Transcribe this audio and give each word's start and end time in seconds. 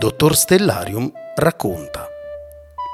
dottor 0.00 0.34
Stellarium 0.34 1.12
racconta. 1.34 2.08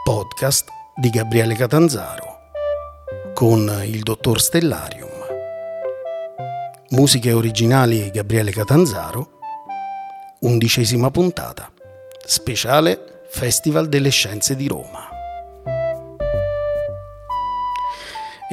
Podcast 0.02 0.68
di 0.96 1.08
Gabriele 1.08 1.54
Catanzaro 1.54 2.50
con 3.32 3.80
il 3.84 4.02
dottor 4.02 4.40
Stellarium. 4.40 5.08
Musiche 6.88 7.30
originali 7.30 8.10
Gabriele 8.10 8.50
Catanzaro. 8.50 9.38
Undicesima 10.40 11.12
puntata. 11.12 11.70
Speciale 12.24 13.26
Festival 13.30 13.88
delle 13.88 14.10
Scienze 14.10 14.56
di 14.56 14.66
Roma. 14.66 14.95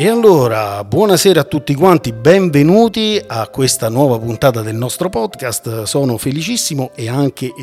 E 0.03 0.09
allora, 0.09 0.83
buonasera 0.83 1.39
a 1.39 1.43
tutti 1.45 1.73
quanti, 1.75 2.11
benvenuti 2.11 3.23
a 3.25 3.47
questa 3.47 3.87
nuova 3.87 4.19
puntata 4.19 4.61
del 4.61 4.75
nostro 4.75 5.07
podcast. 5.07 5.83
Sono 5.83 6.17
felicissimo 6.17 6.91
e 6.93 7.07
anche 7.07 7.53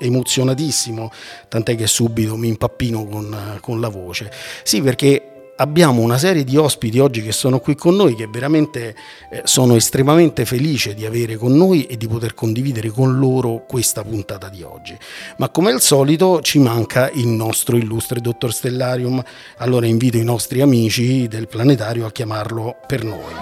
emozionatissimo, 0.00 1.12
tant'è 1.48 1.76
che 1.76 1.86
subito 1.86 2.38
mi 2.38 2.48
impappino 2.48 3.04
con, 3.04 3.58
con 3.60 3.78
la 3.78 3.88
voce. 3.88 4.32
Sì, 4.62 4.80
perché 4.80 5.31
abbiamo 5.56 6.00
una 6.00 6.18
serie 6.18 6.44
di 6.44 6.56
ospiti 6.56 6.98
oggi 6.98 7.22
che 7.22 7.32
sono 7.32 7.60
qui 7.60 7.74
con 7.74 7.94
noi 7.94 8.14
che 8.14 8.26
veramente 8.26 8.94
eh, 9.30 9.42
sono 9.44 9.76
estremamente 9.76 10.44
felice 10.44 10.94
di 10.94 11.04
avere 11.04 11.36
con 11.36 11.56
noi 11.56 11.86
e 11.86 11.96
di 11.96 12.08
poter 12.08 12.34
condividere 12.34 12.88
con 12.88 13.18
loro 13.18 13.64
questa 13.66 14.02
puntata 14.02 14.48
di 14.48 14.62
oggi. 14.62 14.96
Ma 15.36 15.48
come 15.50 15.70
al 15.70 15.80
solito 15.80 16.40
ci 16.40 16.58
manca 16.58 17.10
il 17.10 17.28
nostro 17.28 17.76
illustre 17.76 18.20
dottor 18.20 18.52
Stellarium, 18.52 19.22
allora 19.58 19.86
invito 19.86 20.16
i 20.16 20.24
nostri 20.24 20.60
amici 20.60 21.28
del 21.28 21.48
planetario 21.48 22.06
a 22.06 22.12
chiamarlo 22.12 22.76
per 22.86 23.04
noi. 23.04 23.34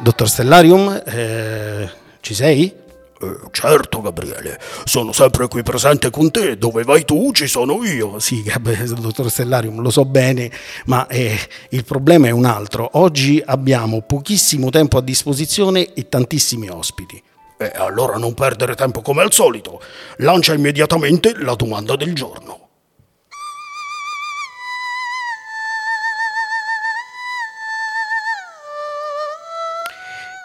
Dottor 0.00 0.28
Stellarium, 0.28 1.02
eh, 1.06 1.90
ci 2.20 2.34
sei? 2.34 2.81
Eh, 3.22 3.38
certo, 3.52 4.00
Gabriele, 4.00 4.58
sono 4.84 5.12
sempre 5.12 5.46
qui 5.46 5.62
presente 5.62 6.10
con 6.10 6.32
te, 6.32 6.58
dove 6.58 6.82
vai 6.82 7.04
tu 7.04 7.30
ci 7.32 7.46
sono 7.46 7.84
io. 7.84 8.18
Sì, 8.18 8.42
dottor 8.98 9.30
Stellarium, 9.30 9.80
lo 9.80 9.90
so 9.90 10.04
bene, 10.04 10.50
ma 10.86 11.06
eh, 11.06 11.38
il 11.70 11.84
problema 11.84 12.26
è 12.26 12.30
un 12.30 12.44
altro. 12.44 12.90
Oggi 12.94 13.40
abbiamo 13.44 14.02
pochissimo 14.02 14.70
tempo 14.70 14.98
a 14.98 15.02
disposizione 15.02 15.94
e 15.94 16.08
tantissimi 16.08 16.68
ospiti. 16.68 17.22
E 17.58 17.70
allora 17.76 18.16
non 18.16 18.34
perdere 18.34 18.74
tempo 18.74 19.02
come 19.02 19.22
al 19.22 19.32
solito. 19.32 19.80
Lancia 20.16 20.52
immediatamente 20.52 21.32
la 21.36 21.54
domanda 21.54 21.94
del 21.94 22.12
giorno. 22.12 22.58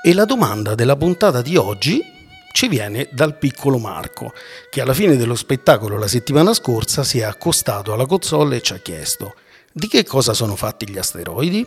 E 0.03 0.13
la 0.13 0.25
domanda 0.25 0.75
della 0.75 0.95
puntata 0.95 1.41
di 1.41 1.57
oggi 1.57 2.15
ci 2.57 2.67
viene 2.69 3.07
dal 3.11 3.37
piccolo 3.37 3.77
Marco, 3.77 4.33
che 4.71 4.81
alla 4.81 4.95
fine 4.95 5.15
dello 5.15 5.35
spettacolo 5.35 5.95
la 5.95 6.07
settimana 6.07 6.55
scorsa 6.55 7.03
si 7.03 7.19
è 7.19 7.23
accostato 7.23 7.93
alla 7.93 8.07
console 8.07 8.55
e 8.55 8.61
ci 8.63 8.73
ha 8.73 8.79
chiesto 8.79 9.35
di 9.71 9.87
che 9.87 10.03
cosa 10.03 10.33
sono 10.33 10.55
fatti 10.55 10.89
gli 10.89 10.97
asteroidi? 10.97 11.63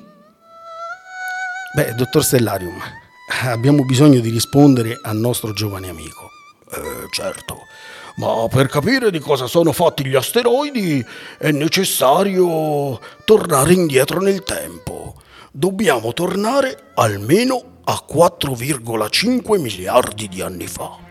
Beh, 1.76 1.94
dottor 1.94 2.24
Stellarium, 2.24 2.76
abbiamo 3.44 3.84
bisogno 3.84 4.18
di 4.18 4.30
rispondere 4.30 4.98
al 5.00 5.16
nostro 5.16 5.52
giovane 5.52 5.88
amico. 5.88 6.28
Eh, 6.72 7.06
certo, 7.12 7.66
ma 8.16 8.48
per 8.48 8.66
capire 8.66 9.12
di 9.12 9.20
cosa 9.20 9.46
sono 9.46 9.70
fatti 9.70 10.04
gli 10.04 10.16
asteroidi 10.16 11.06
è 11.38 11.52
necessario 11.52 12.98
tornare 13.24 13.74
indietro 13.74 14.20
nel 14.20 14.42
tempo. 14.42 15.14
Dobbiamo 15.52 16.12
tornare 16.12 16.90
almeno 16.94 17.69
a 17.84 18.04
4,5 18.08 19.60
miliardi 19.60 20.28
di 20.28 20.42
anni 20.42 20.66
fa. 20.66 21.08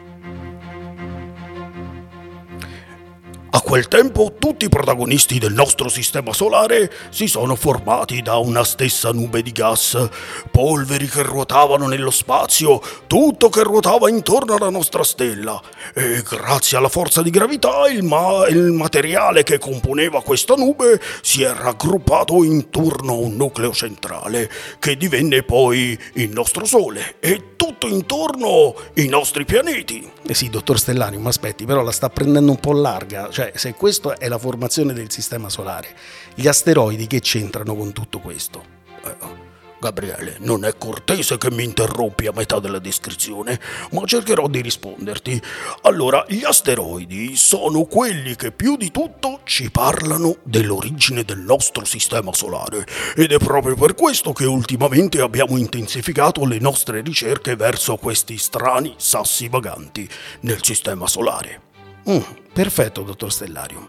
Quel 3.70 3.88
tempo 3.88 4.34
tutti 4.40 4.66
i 4.66 4.68
protagonisti 4.68 5.38
del 5.38 5.54
nostro 5.54 5.90
sistema 5.90 6.34
solare 6.34 6.92
si 7.12 7.28
sono 7.28 7.56
formati 7.56 8.24
da 8.24 8.38
una 8.38 8.64
stessa 8.64 9.12
nube 9.12 9.44
di 9.44 9.52
gas, 9.52 10.10
polveri 10.50 11.08
che 11.08 11.22
ruotavano 11.22 11.86
nello 11.86 12.10
spazio, 12.10 12.82
tutto 13.06 13.50
che 13.50 13.62
ruotava 13.62 14.10
intorno 14.10 14.56
alla 14.56 14.72
nostra 14.72 15.04
stella 15.04 15.62
e 15.94 16.24
grazie 16.28 16.78
alla 16.78 16.90
forza 16.90 17.22
di 17.22 17.30
gravità 17.30 17.88
il, 17.88 18.02
ma- 18.02 18.48
il 18.48 18.72
materiale 18.72 19.44
che 19.44 19.60
componeva 19.60 20.24
questa 20.24 20.56
nube 20.56 21.00
si 21.22 21.44
è 21.44 21.54
raggruppato 21.54 22.44
intorno 22.44 23.12
a 23.12 23.18
un 23.18 23.36
nucleo 23.36 23.72
centrale 23.72 24.50
che 24.80 24.98
divenne 24.98 25.44
poi 25.44 25.96
il 26.14 26.32
nostro 26.32 26.66
Sole 26.66 27.18
e 27.20 27.56
tutto 27.56 27.88
intorno 27.88 28.74
i 28.96 29.06
nostri 29.06 29.46
pianeti. 29.46 30.10
Eh 30.26 30.34
sì, 30.34 30.50
dottor 30.50 30.80
Stellani, 30.80 31.18
ma 31.18 31.30
aspetti, 31.30 31.66
però 31.66 31.84
la 31.84 31.92
sta 31.92 32.10
prendendo 32.10 32.50
un 32.52 32.60
po' 32.60 32.74
larga 32.74 33.30
cioè, 33.30 33.52
se 33.60 33.74
questa 33.74 34.16
è 34.16 34.30
la 34.30 34.38
formazione 34.38 34.94
del 34.94 35.12
sistema 35.12 35.50
solare, 35.50 35.94
gli 36.34 36.48
asteroidi 36.48 37.08
che 37.08 37.20
c'entrano 37.20 37.76
con 37.76 37.92
tutto 37.92 38.20
questo? 38.20 38.64
Eh, 39.04 39.48
Gabriele, 39.80 40.38
non 40.40 40.64
è 40.64 40.78
cortese 40.78 41.38
che 41.38 41.52
mi 41.52 41.66
interrompi 41.66 42.28
a 42.28 42.32
metà 42.34 42.60
della 42.60 42.80
descrizione, 42.80 43.60
ma 43.92 44.06
cercherò 44.06 44.48
di 44.48 44.62
risponderti. 44.62 45.42
Allora, 45.84 46.26
gli 46.30 46.44
asteroidi 46.44 47.36
sono 47.36 47.84
quelli 47.84 48.36
che 48.36 48.54
più 48.54 48.78
di 48.78 48.92
tutto 48.92 49.42
ci 49.44 49.72
parlano 49.72 50.38
dell'origine 50.44 51.24
del 51.24 51.40
nostro 51.40 51.84
sistema 51.84 52.34
solare 52.34 52.86
ed 53.16 53.34
è 53.34 53.38
proprio 53.38 53.76
per 53.76 53.94
questo 53.94 54.32
che 54.32 54.46
ultimamente 54.46 55.20
abbiamo 55.20 55.58
intensificato 55.58 56.46
le 56.46 56.60
nostre 56.60 57.02
ricerche 57.02 57.58
verso 57.58 57.98
questi 57.98 58.38
strani 58.38 58.94
sassi 58.98 59.50
vaganti 59.50 60.08
nel 60.42 60.64
sistema 60.64 61.08
solare. 61.08 61.68
Mm, 62.10 62.20
perfetto, 62.52 63.04
dottor 63.04 63.32
Stellarium. 63.32 63.88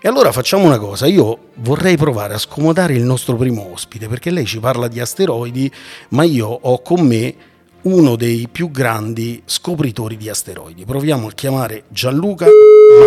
E 0.00 0.08
allora 0.08 0.30
facciamo 0.30 0.66
una 0.66 0.78
cosa, 0.78 1.06
io 1.06 1.50
vorrei 1.54 1.96
provare 1.96 2.34
a 2.34 2.38
scomodare 2.38 2.92
il 2.92 3.02
nostro 3.02 3.34
primo 3.36 3.72
ospite, 3.72 4.08
perché 4.08 4.30
lei 4.30 4.44
ci 4.44 4.60
parla 4.60 4.88
di 4.88 5.00
asteroidi, 5.00 5.72
ma 6.10 6.22
io 6.22 6.46
ho 6.48 6.82
con 6.82 7.00
me 7.00 7.34
uno 7.82 8.16
dei 8.16 8.48
più 8.50 8.70
grandi 8.70 9.42
scopritori 9.44 10.16
di 10.16 10.28
asteroidi. 10.28 10.84
Proviamo 10.84 11.28
a 11.28 11.32
chiamare 11.32 11.84
Gianluca 11.88 12.46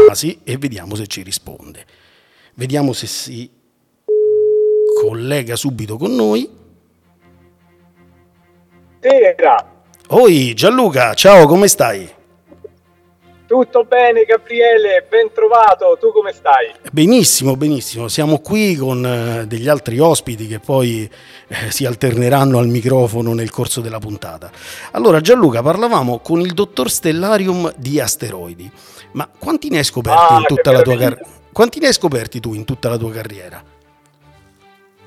Masi 0.08 0.40
e 0.44 0.58
vediamo 0.58 0.96
se 0.96 1.06
ci 1.08 1.22
risponde. 1.22 1.86
Vediamo 2.56 2.94
se 2.94 3.08
si 3.08 3.50
collega 5.02 5.56
subito 5.56 5.98
con 5.98 6.16
noi. 6.16 6.50
Sera. 9.00 9.84
Oi 10.08 10.54
Gianluca, 10.56 11.14
ciao, 11.14 11.46
come 11.46 11.68
stai? 11.68 12.18
Tutto 13.50 13.84
bene 13.84 14.26
Gabriele, 14.26 15.08
ben 15.10 15.32
trovato, 15.34 15.98
tu 16.00 16.12
come 16.12 16.34
stai? 16.34 16.72
Benissimo, 16.92 17.58
benissimo, 17.58 18.08
siamo 18.08 18.42
qui 18.42 18.76
con 18.76 19.04
eh, 19.04 19.48
degli 19.48 19.68
altri 19.68 19.98
ospiti 19.98 20.46
che 20.46 20.60
poi 20.60 21.10
eh, 21.48 21.72
si 21.72 21.84
alterneranno 21.84 22.60
al 22.60 22.68
microfono 22.68 23.34
nel 23.34 23.50
corso 23.50 23.82
della 23.82 23.98
puntata. 23.98 24.52
Allora 24.92 25.20
Gianluca, 25.20 25.64
parlavamo 25.64 26.20
con 26.20 26.42
il 26.42 26.54
dottor 26.54 26.92
Stellarium 26.92 27.74
di 27.76 28.00
asteroidi, 28.00 28.70
ma 29.14 29.28
quanti 29.28 29.70
ne 29.70 29.80
hai 29.80 29.84
scoperti, 29.84 30.34
ah, 30.34 30.38
in 30.38 30.46
tutta 30.46 30.72
la 30.72 30.84
tua 30.84 30.96
car- 30.96 31.20
quanti 31.52 31.80
ne 31.80 31.88
hai 31.88 31.94
scoperti 31.94 32.40
tu 32.40 32.54
in 32.54 32.66
tutta 32.66 32.88
la 32.88 32.98
tua 32.98 33.12
carriera? 33.12 33.64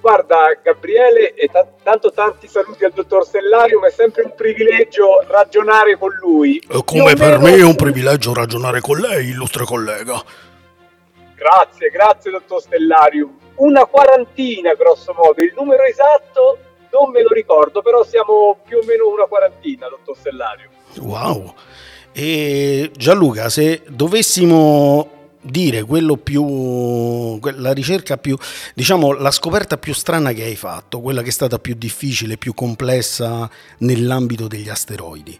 Guarda 0.03 0.59
Gabriele 0.61 1.33
e 1.33 1.47
t- 1.47 1.65
tanto 1.85 2.11
tanti 2.11 2.49
saluti 2.49 2.85
al 2.85 2.91
dottor 2.91 3.25
Stellarium, 3.25 3.85
è 3.87 3.91
sempre 3.91 4.25
un 4.25 4.35
privilegio 4.35 5.25
ragionare 5.29 5.97
con 5.97 6.11
lui. 6.21 6.61
E 6.69 6.83
come 6.85 7.15
per 7.15 7.39
me 7.39 7.55
è 7.55 7.63
un 7.63 7.77
privilegio 7.77 8.35
ragionare 8.35 8.81
con 8.81 8.99
lei, 8.99 9.29
illustre 9.29 9.65
collega. 9.65 10.21
Grazie, 11.37 11.89
grazie 11.91 12.33
dottor 12.33 12.61
Stellarium. 12.61 13.39
Una 13.59 13.85
quarantina 13.85 14.75
grosso 14.75 15.15
modo, 15.17 15.41
il 15.41 15.53
numero 15.57 15.85
esatto 15.85 16.59
non 16.91 17.13
me 17.13 17.23
lo 17.23 17.33
ricordo, 17.33 17.81
però 17.81 18.03
siamo 18.03 18.59
più 18.67 18.79
o 18.79 18.85
meno 18.85 19.09
una 19.09 19.27
quarantina, 19.27 19.89
dottor 19.89 20.17
Stellarium. 20.17 20.71
Wow. 20.99 21.55
E 22.13 22.91
Gianluca, 22.93 23.49
se 23.49 23.83
dovessimo 23.87 25.22
dire 25.43 25.83
quello 25.83 26.17
più 26.17 27.39
la 27.57 27.73
ricerca 27.73 28.17
più 28.17 28.37
diciamo 28.75 29.13
la 29.13 29.33
scoperta 29.33 29.77
più 29.77 29.93
strana 29.93 30.33
che 30.33 30.45
hai 30.45 30.55
fatto 30.55 31.01
quella 31.01 31.23
che 31.23 31.29
è 31.29 31.33
stata 31.33 31.59
più 31.59 31.75
difficile 31.75 32.37
più 32.37 32.55
complessa 32.55 33.51
nell'ambito 33.79 34.47
degli 34.47 34.69
asteroidi. 34.69 35.39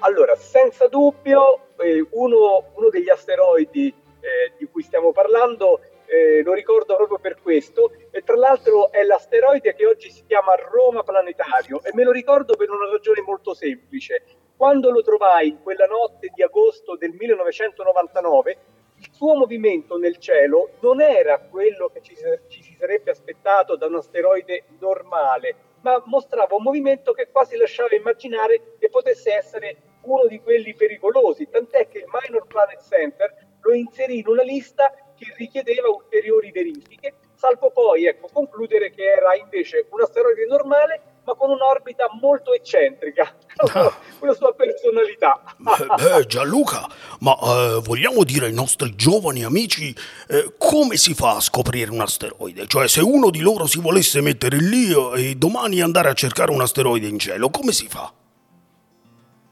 Allora 0.00 0.34
senza 0.36 0.88
dubbio 0.88 1.68
eh, 1.78 2.06
uno, 2.10 2.72
uno, 2.74 2.88
degli 2.90 3.08
asteroidi 3.08 3.88
eh, 3.88 4.52
di 4.58 4.66
cui 4.66 4.82
stiamo 4.82 5.12
parlando 5.12 5.80
eh, 6.06 6.42
lo 6.42 6.52
ricordo 6.52 6.96
proprio 6.96 7.18
per 7.18 7.40
questo 7.42 7.92
e 8.10 8.22
tra 8.22 8.36
l'altro 8.36 8.92
è 8.92 9.02
l'asteroide 9.02 9.74
che 9.74 9.86
oggi 9.86 10.10
si 10.10 10.24
chiama 10.26 10.54
Roma 10.54 11.02
Planetario 11.02 11.82
e 11.82 11.90
me 11.94 12.04
lo 12.04 12.12
ricordo 12.12 12.54
per 12.56 12.70
una 12.70 12.90
ragione 12.90 13.22
molto 13.22 13.54
semplice. 13.54 14.22
Quando 14.56 14.90
lo 14.90 15.02
trovai 15.02 15.48
in 15.48 15.62
quella 15.62 15.86
notte 15.86 16.30
di 16.34 16.42
agosto 16.42 16.96
del 16.96 17.12
1999 17.12 18.50
il 18.50 18.75
suo 19.16 19.34
movimento 19.34 19.96
nel 19.96 20.18
cielo 20.18 20.72
non 20.80 21.00
era 21.00 21.38
quello 21.38 21.88
che 21.88 22.02
ci, 22.02 22.14
ci, 22.48 22.62
si 22.62 22.76
sarebbe 22.78 23.10
aspettato 23.10 23.74
da 23.74 23.86
un 23.86 23.94
asteroide 23.94 24.64
normale, 24.78 25.54
ma 25.80 26.02
mostrava 26.04 26.54
un 26.54 26.62
movimento 26.62 27.12
che 27.14 27.30
quasi 27.30 27.56
lasciava 27.56 27.96
immaginare 27.96 28.76
che 28.78 28.90
potesse 28.90 29.32
essere 29.32 29.76
uno 30.02 30.26
di 30.26 30.38
quelli 30.40 30.74
pericolosi, 30.74 31.48
tant'è 31.48 31.88
che 31.88 31.98
il 31.98 32.04
Minor 32.12 32.46
Planet 32.46 32.82
Center 32.86 33.34
lo 33.62 33.72
inserì 33.72 34.18
in 34.18 34.28
una 34.28 34.42
lista 34.42 34.92
che 35.16 35.32
richiedeva 35.38 35.88
ulteriori 35.88 36.52
verifiche, 36.52 37.14
salvo 37.36 37.70
poi 37.70 38.04
ecco, 38.04 38.28
concludere 38.30 38.90
che 38.90 39.02
era 39.02 39.34
invece 39.34 39.86
un 39.88 40.02
asteroide 40.02 40.44
normale 40.44 41.00
ma 41.26 41.34
con 41.34 41.50
un'orbita 41.50 42.08
molto 42.20 42.54
eccentrica, 42.54 43.36
ah. 43.56 43.98
una 44.20 44.32
sua 44.32 44.54
personalità. 44.54 45.42
Beh, 45.58 46.24
Gianluca, 46.26 46.88
ma 47.20 47.36
eh, 47.36 47.80
vogliamo 47.82 48.22
dire 48.22 48.46
ai 48.46 48.52
nostri 48.52 48.94
giovani 48.94 49.42
amici 49.42 49.94
eh, 50.28 50.54
come 50.56 50.96
si 50.96 51.14
fa 51.14 51.36
a 51.36 51.40
scoprire 51.40 51.90
un 51.90 52.00
asteroide? 52.00 52.68
Cioè, 52.68 52.86
se 52.86 53.00
uno 53.00 53.30
di 53.30 53.40
loro 53.40 53.66
si 53.66 53.80
volesse 53.80 54.20
mettere 54.20 54.58
lì 54.58 54.92
eh, 54.92 55.30
e 55.30 55.34
domani 55.34 55.80
andare 55.80 56.08
a 56.08 56.14
cercare 56.14 56.52
un 56.52 56.60
asteroide 56.60 57.08
in 57.08 57.18
cielo, 57.18 57.50
come 57.50 57.72
si 57.72 57.88
fa? 57.88 58.12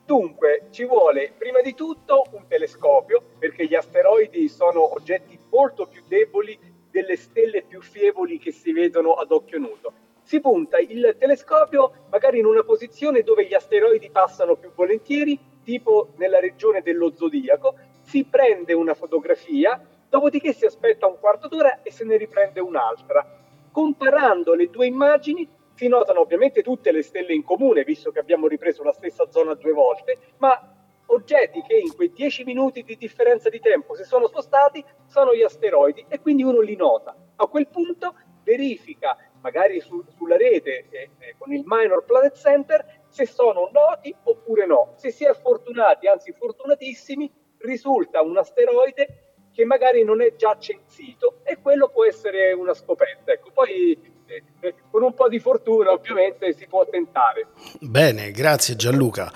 Dunque, 0.06 0.69
ci 0.71 0.85
vuole 0.85 1.32
prima 1.37 1.61
di 1.61 1.75
tutto 1.75 2.26
un 2.32 2.47
telescopio, 2.47 3.21
perché 3.38 3.67
gli 3.67 3.75
asteroidi 3.75 4.49
sono 4.49 4.94
oggetti 4.94 5.37
molto 5.50 5.87
più 5.87 6.03
deboli 6.06 6.56
delle 6.91 7.17
stelle 7.17 7.62
più 7.62 7.82
fievoli 7.82 8.38
che 8.38 8.53
si 8.53 8.71
vedono 8.71 9.15
ad 9.15 9.32
occhio 9.32 9.59
nudo 9.59 9.93
si 10.25 10.41
punta 10.41 10.79
il 10.79 11.17
telescopio 11.19 12.06
magari 12.11 12.38
in 12.38 12.47
una 12.47 12.62
posizione 12.62 13.23
dove 13.23 13.47
gli 13.47 13.55
asteroidi 13.55 14.11
passano 14.11 14.56
più 14.56 14.73
volentieri, 14.75 15.38
tipo 15.62 16.12
nella 16.17 16.41
regione 16.41 16.81
dello 16.82 17.15
zodiaco, 17.15 17.75
si 18.03 18.25
prende 18.25 18.73
una 18.73 18.94
fotografia, 18.94 19.81
dopodiché 20.09 20.53
si 20.53 20.65
aspetta 20.65 21.06
un 21.06 21.19
quarto 21.19 21.49
d'ora 21.49 21.82
e 21.82 21.91
se 21.91 22.05
ne 22.05 22.17
riprende 22.17 22.61
un'altra. 22.61 23.25
Comparando 23.71 24.55
le 24.55 24.71
due 24.71 24.87
immagini 24.87 25.47
si 25.75 25.88
notano 25.88 26.21
ovviamente 26.21 26.62
tutte 26.62 26.91
le 26.91 27.03
stelle 27.03 27.35
in 27.35 27.44
comune, 27.44 27.85
visto 27.85 28.11
che 28.11 28.21
abbiamo 28.21 28.47
ripreso 28.47 28.82
la 28.82 28.93
stessa 28.93 29.29
zona 29.31 29.55
due 29.55 29.73
volte, 29.73 30.19
ma 30.38 30.75
oggetti 31.06 31.61
che 31.62 31.76
in 31.76 31.94
quei 31.94 32.12
10 32.12 32.44
minuti 32.44 32.82
di 32.82 32.97
differenza 32.97 33.50
di 33.50 33.61
tempo 33.61 33.94
si 33.94 34.05
sono 34.05 34.26
spostati 34.26 34.82
sono 35.06 35.35
gli 35.35 35.43
asteroidi 35.43 36.06
e 36.09 36.21
quindi 36.21 36.43
uno 36.44 36.61
li 36.61 36.76
nota. 36.76 37.15
A 37.37 37.47
quel 37.47 37.69
punto 37.69 38.15
verifica 38.43 39.17
magari 39.44 39.79
su, 39.81 40.02
sulla 40.17 40.38
rete 40.38 40.87
eh, 40.88 41.11
eh, 41.19 41.35
con 41.37 41.52
il 41.52 41.62
Minor 41.67 42.02
Planet 42.05 42.35
Center 42.35 43.02
se 43.11 43.26
sono 43.26 43.70
noti 43.73 44.12
oppure 44.25 44.67
no. 44.67 44.94
Se 44.96 45.11
si 45.11 45.25
è 45.25 45.35
fortunati, 45.35 46.08
anzi 46.08 46.32
fortunatissimi, 46.32 47.31
risulta 47.58 48.23
un 48.23 48.38
asteroide 48.38 49.35
che 49.52 49.64
magari 49.64 50.02
non 50.02 50.20
è 50.23 50.35
già 50.35 50.56
censito 50.58 51.41
e 51.44 51.58
quello 51.61 51.91
può 51.91 52.06
essere 52.06 52.52
una 52.52 52.73
scoperta. 52.73 53.32
Ecco, 53.32 53.50
poi 53.52 53.96
eh, 54.26 54.43
eh 54.61 54.75
con 54.91 55.02
un 55.02 55.12
po' 55.12 55.29
di 55.29 55.38
fortuna 55.38 55.93
ovviamente 55.93 56.55
si 56.55 56.67
può 56.67 56.87
tentare. 56.88 57.49
Bene, 57.81 58.31
grazie 58.31 58.75
Gianluca. 58.76 59.31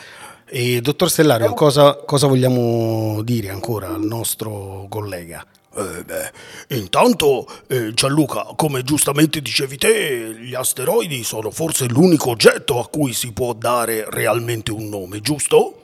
E, 0.50 0.80
dottor 0.80 1.10
Stellario, 1.10 1.52
cosa, 1.52 1.96
cosa 1.96 2.26
vogliamo 2.26 3.22
dire 3.22 3.50
ancora 3.50 3.88
al 3.88 4.00
nostro 4.00 4.86
collega? 4.88 5.44
Eh 5.78 6.02
beh, 6.02 6.74
intanto 6.74 7.46
eh, 7.68 7.94
Gianluca, 7.94 8.48
come 8.56 8.82
giustamente 8.82 9.40
dicevi 9.40 9.76
te, 9.76 10.34
gli 10.36 10.52
asteroidi 10.52 11.22
sono 11.22 11.52
forse 11.52 11.86
l'unico 11.86 12.30
oggetto 12.30 12.80
a 12.80 12.88
cui 12.88 13.12
si 13.12 13.32
può 13.32 13.52
dare 13.52 14.04
realmente 14.10 14.72
un 14.72 14.88
nome, 14.88 15.20
giusto? 15.20 15.74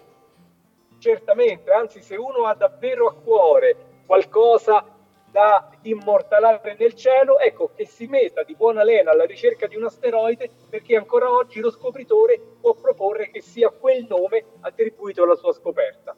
Certamente, 0.98 1.70
anzi 1.70 2.02
se 2.02 2.16
uno 2.16 2.46
ha 2.46 2.54
davvero 2.54 3.06
a 3.06 3.14
cuore 3.14 3.76
qualcosa 4.04 4.84
da 5.30 5.70
immortalare 5.82 6.74
nel 6.76 6.94
cielo, 6.94 7.38
ecco 7.38 7.70
che 7.76 7.86
si 7.86 8.06
metta 8.06 8.42
di 8.42 8.56
buona 8.56 8.82
lena 8.82 9.12
alla 9.12 9.26
ricerca 9.26 9.68
di 9.68 9.76
un 9.76 9.84
asteroide 9.84 10.50
perché 10.68 10.96
ancora 10.96 11.30
oggi 11.30 11.60
lo 11.60 11.70
scopritore 11.70 12.40
può 12.60 12.74
proporre 12.74 13.30
che 13.30 13.40
sia 13.40 13.70
quel 13.70 14.06
nome 14.08 14.44
attribuito 14.60 15.22
alla 15.22 15.36
sua 15.36 15.52
scoperta. 15.52 16.16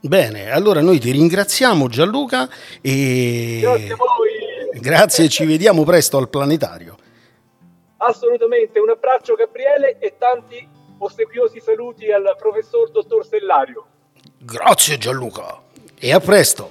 Bene, 0.00 0.50
allora 0.50 0.80
noi 0.80 1.00
ti 1.00 1.10
ringraziamo 1.10 1.88
Gianluca 1.88 2.48
e 2.80 3.58
grazie 3.60 3.92
a 3.92 3.96
voi. 3.96 4.80
Grazie, 4.80 5.28
ci 5.28 5.44
vediamo 5.44 5.82
presto 5.82 6.18
al 6.18 6.28
planetario. 6.28 6.96
Assolutamente, 7.96 8.78
un 8.78 8.90
abbraccio 8.90 9.34
Gabriele 9.34 9.98
e 9.98 10.14
tanti 10.18 10.66
ossequiosi 10.98 11.60
saluti 11.60 12.12
al 12.12 12.36
professor 12.38 12.90
dottor 12.90 13.26
Sellario. 13.26 13.86
Grazie 14.38 14.98
Gianluca. 14.98 15.60
E 15.98 16.12
a 16.12 16.20
presto. 16.20 16.70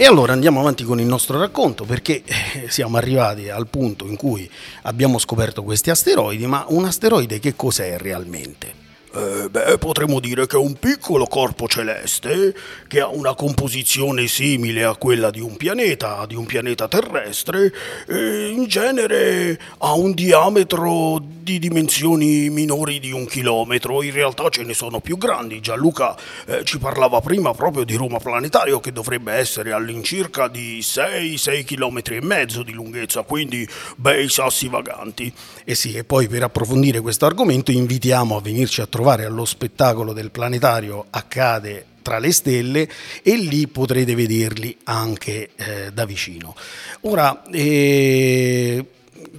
E 0.00 0.06
allora 0.06 0.32
andiamo 0.32 0.60
avanti 0.60 0.82
con 0.82 0.98
il 0.98 1.04
nostro 1.04 1.38
racconto 1.38 1.84
perché 1.84 2.22
eh, 2.24 2.70
siamo 2.70 2.96
arrivati 2.96 3.50
al 3.50 3.66
punto 3.66 4.06
in 4.06 4.16
cui 4.16 4.50
abbiamo 4.84 5.18
scoperto 5.18 5.62
questi 5.62 5.90
asteroidi, 5.90 6.46
ma 6.46 6.64
un 6.68 6.86
asteroide 6.86 7.38
che 7.38 7.54
cos'è 7.54 7.98
realmente? 7.98 8.79
Eh, 9.12 9.48
beh, 9.50 9.78
potremmo 9.78 10.20
dire 10.20 10.46
che 10.46 10.54
è 10.54 10.58
un 10.60 10.74
piccolo 10.74 11.26
corpo 11.26 11.66
celeste 11.66 12.54
che 12.86 13.00
ha 13.00 13.08
una 13.08 13.34
composizione 13.34 14.28
simile 14.28 14.84
a 14.84 14.94
quella 14.94 15.30
di 15.30 15.40
un 15.40 15.56
pianeta, 15.56 16.24
di 16.26 16.36
un 16.36 16.46
pianeta 16.46 16.86
terrestre, 16.86 17.72
e 18.06 18.50
in 18.50 18.66
genere 18.68 19.58
ha 19.78 19.94
un 19.94 20.12
diametro 20.12 21.20
di 21.20 21.58
dimensioni 21.58 22.50
minori 22.50 23.00
di 23.00 23.10
un 23.10 23.26
chilometro. 23.26 24.04
In 24.04 24.12
realtà 24.12 24.48
ce 24.48 24.62
ne 24.62 24.74
sono 24.74 25.00
più 25.00 25.18
grandi. 25.18 25.58
Gianluca 25.58 26.16
eh, 26.46 26.62
ci 26.62 26.78
parlava 26.78 27.20
prima 27.20 27.52
proprio 27.52 27.82
di 27.82 27.96
Roma 27.96 28.18
Planetario 28.18 28.78
che 28.78 28.92
dovrebbe 28.92 29.32
essere 29.32 29.72
all'incirca 29.72 30.46
di 30.46 30.78
6-6 30.80 31.64
km 31.64 32.00
e 32.10 32.22
mezzo 32.22 32.62
di 32.62 32.72
lunghezza, 32.72 33.22
quindi 33.22 33.66
bei 33.96 34.28
sassi 34.28 34.68
vaganti. 34.68 35.32
E 35.64 35.74
sì, 35.74 35.94
e 35.94 36.04
poi 36.04 36.28
per 36.28 36.44
approfondire 36.44 37.00
questo 37.00 37.26
argomento 37.26 37.72
invitiamo 37.72 38.36
a 38.36 38.40
venirci 38.40 38.80
a 38.80 38.86
trovare 38.86 38.98
trovare 39.00 39.24
allo 39.24 39.46
spettacolo 39.46 40.12
del 40.12 40.30
planetario 40.30 41.06
accade 41.08 41.86
tra 42.02 42.18
le 42.18 42.32
stelle 42.32 42.86
e 43.22 43.36
lì 43.36 43.66
potrete 43.66 44.14
vederli 44.14 44.76
anche 44.84 45.52
eh, 45.56 45.90
da 45.90 46.04
vicino. 46.04 46.54
Ora, 47.02 47.42
eh, 47.50 48.84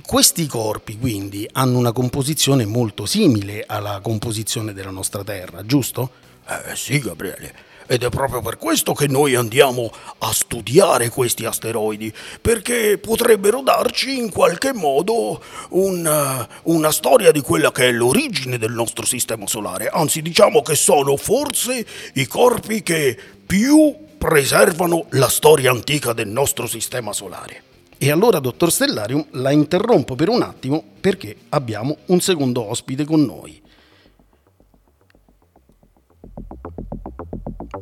questi 0.04 0.48
corpi 0.48 0.98
quindi 0.98 1.48
hanno 1.52 1.78
una 1.78 1.92
composizione 1.92 2.66
molto 2.66 3.06
simile 3.06 3.64
alla 3.68 4.00
composizione 4.02 4.74
della 4.74 4.90
nostra 4.90 5.24
Terra, 5.24 5.64
giusto? 5.64 6.10
Eh 6.48 6.76
sì, 6.76 7.00
Gabriele 7.00 7.70
ed 7.92 8.04
è 8.04 8.10
proprio 8.10 8.40
per 8.40 8.56
questo 8.56 8.94
che 8.94 9.08
noi 9.08 9.36
andiamo 9.36 9.92
a 10.20 10.32
studiare 10.32 11.10
questi 11.10 11.44
asteroidi, 11.44 12.14
perché 12.40 12.98
potrebbero 12.98 13.60
darci 13.60 14.18
in 14.18 14.32
qualche 14.32 14.72
modo 14.72 15.44
un, 15.72 16.48
uh, 16.64 16.72
una 16.72 16.92
storia 16.94 17.34
di 17.34 17.42
quella 17.42 17.74
che 17.74 17.90
è 17.90 17.92
l'origine 17.92 18.58
del 18.58 18.72
nostro 18.72 19.06
sistema 19.06 19.46
solare. 19.46 19.90
Anzi, 19.90 20.22
diciamo 20.22 20.62
che 20.62 20.76
sono 20.76 21.18
forse 21.18 21.86
i 22.14 22.26
corpi 22.28 22.82
che 22.82 23.18
più 23.46 23.94
preservano 24.18 25.08
la 25.10 25.28
storia 25.28 25.72
antica 25.72 26.14
del 26.14 26.30
nostro 26.30 26.68
sistema 26.68 27.12
solare. 27.12 27.64
E 27.98 28.10
allora, 28.10 28.40
dottor 28.40 28.72
Stellarium, 28.72 29.26
la 29.32 29.52
interrompo 29.52 30.16
per 30.16 30.30
un 30.30 30.44
attimo 30.44 30.82
perché 31.02 31.36
abbiamo 31.50 31.98
un 32.06 32.22
secondo 32.22 32.70
ospite 32.70 33.04
con 33.04 33.26
noi. 33.26 33.62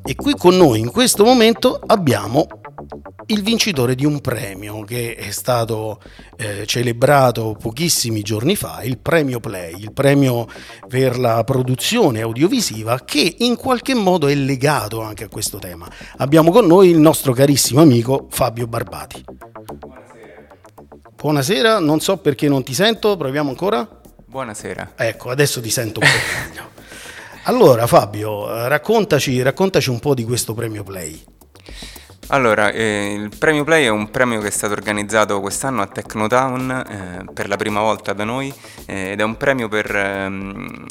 E 0.10 0.16
qui 0.16 0.34
con 0.36 0.58
noi 0.58 0.80
in 0.80 0.90
questo 0.90 1.24
momento 1.24 1.80
abbiamo 1.86 2.48
il 3.28 3.44
vincitore 3.44 3.94
di 3.94 4.08
un 4.08 4.22
premio 4.22 4.82
che 4.82 5.14
è 5.14 5.30
stato 5.30 6.02
eh, 6.36 6.66
celebrato 6.66 7.56
pochissimi 7.62 8.24
giorni 8.24 8.56
fa, 8.56 8.82
il 8.82 8.98
premio 8.98 9.40
Play, 9.40 9.80
il 9.80 9.94
premio 9.94 10.48
per 10.88 11.20
la 11.20 11.44
produzione 11.44 12.22
audiovisiva 12.22 13.02
che 13.06 13.36
in 13.38 13.56
qualche 13.56 13.94
modo 13.94 14.28
è 14.28 14.34
legato 14.34 15.04
anche 15.04 15.26
a 15.26 15.30
questo 15.30 15.60
tema. 15.60 15.88
Abbiamo 16.18 16.50
con 16.50 16.66
noi 16.66 16.90
il 16.90 16.98
nostro 16.98 17.32
carissimo 17.32 17.80
amico 17.80 18.26
Fabio 18.32 18.66
Barbati. 18.66 19.24
Buonasera. 19.76 20.48
Buonasera, 21.16 21.78
non 21.78 22.00
so 22.00 22.18
perché 22.18 22.48
non 22.50 22.64
ti 22.64 22.74
sento, 22.74 23.16
proviamo 23.16 23.52
ancora? 23.52 23.88
Buonasera. 24.26 24.94
Ecco, 24.96 25.30
adesso 25.30 25.62
ti 25.62 25.70
sento 25.70 26.00
un 26.00 26.08
po' 26.08 26.14
meglio. 26.50 26.79
Allora 27.50 27.88
Fabio, 27.88 28.68
raccontaci, 28.68 29.42
raccontaci 29.42 29.90
un 29.90 29.98
po' 29.98 30.14
di 30.14 30.24
questo 30.24 30.54
premio 30.54 30.84
Play. 30.84 31.20
Allora, 32.28 32.70
eh, 32.70 33.16
il 33.16 33.36
premio 33.36 33.64
Play 33.64 33.86
è 33.86 33.90
un 33.90 34.12
premio 34.12 34.40
che 34.40 34.50
è 34.50 34.52
stato 34.52 34.74
organizzato 34.74 35.40
quest'anno 35.40 35.82
a 35.82 35.88
Technotown 35.88 36.70
eh, 36.70 37.26
per 37.34 37.48
la 37.48 37.56
prima 37.56 37.82
volta 37.82 38.14
da 38.14 38.24
noi 38.24 38.54
eh, 38.86 39.14
ed 39.14 39.20
è 39.20 39.24
un 39.24 39.36
premio 39.36 39.68
per 39.68 39.96
ehm, 39.96 40.86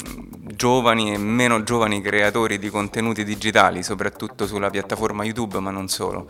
giovani 0.53 1.13
e 1.13 1.17
meno 1.17 1.63
giovani 1.63 2.01
creatori 2.01 2.59
di 2.59 2.69
contenuti 2.69 3.23
digitali, 3.23 3.81
soprattutto 3.81 4.45
sulla 4.45 4.69
piattaforma 4.69 5.23
YouTube, 5.23 5.59
ma 5.59 5.71
non 5.71 5.87
solo. 5.87 6.27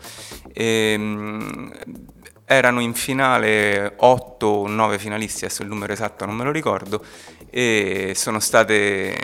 E, 0.52 0.92
ehm, 0.92 1.72
erano 2.52 2.80
in 2.80 2.94
finale 2.94 3.92
8 3.94 4.46
o 4.46 4.66
9 4.66 4.98
finalisti, 4.98 5.44
adesso 5.44 5.62
il 5.62 5.68
numero 5.68 5.92
esatto 5.92 6.26
non 6.26 6.34
me 6.34 6.42
lo 6.42 6.50
ricordo, 6.50 7.00
e 7.48 8.12
sono 8.16 8.40
state 8.40 9.16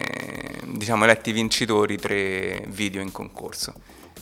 diciamo, 0.63 1.03
eletti 1.03 1.33
vincitori 1.33 1.97
tre 1.97 2.63
video 2.69 3.03
in 3.03 3.11
concorso. 3.11 3.75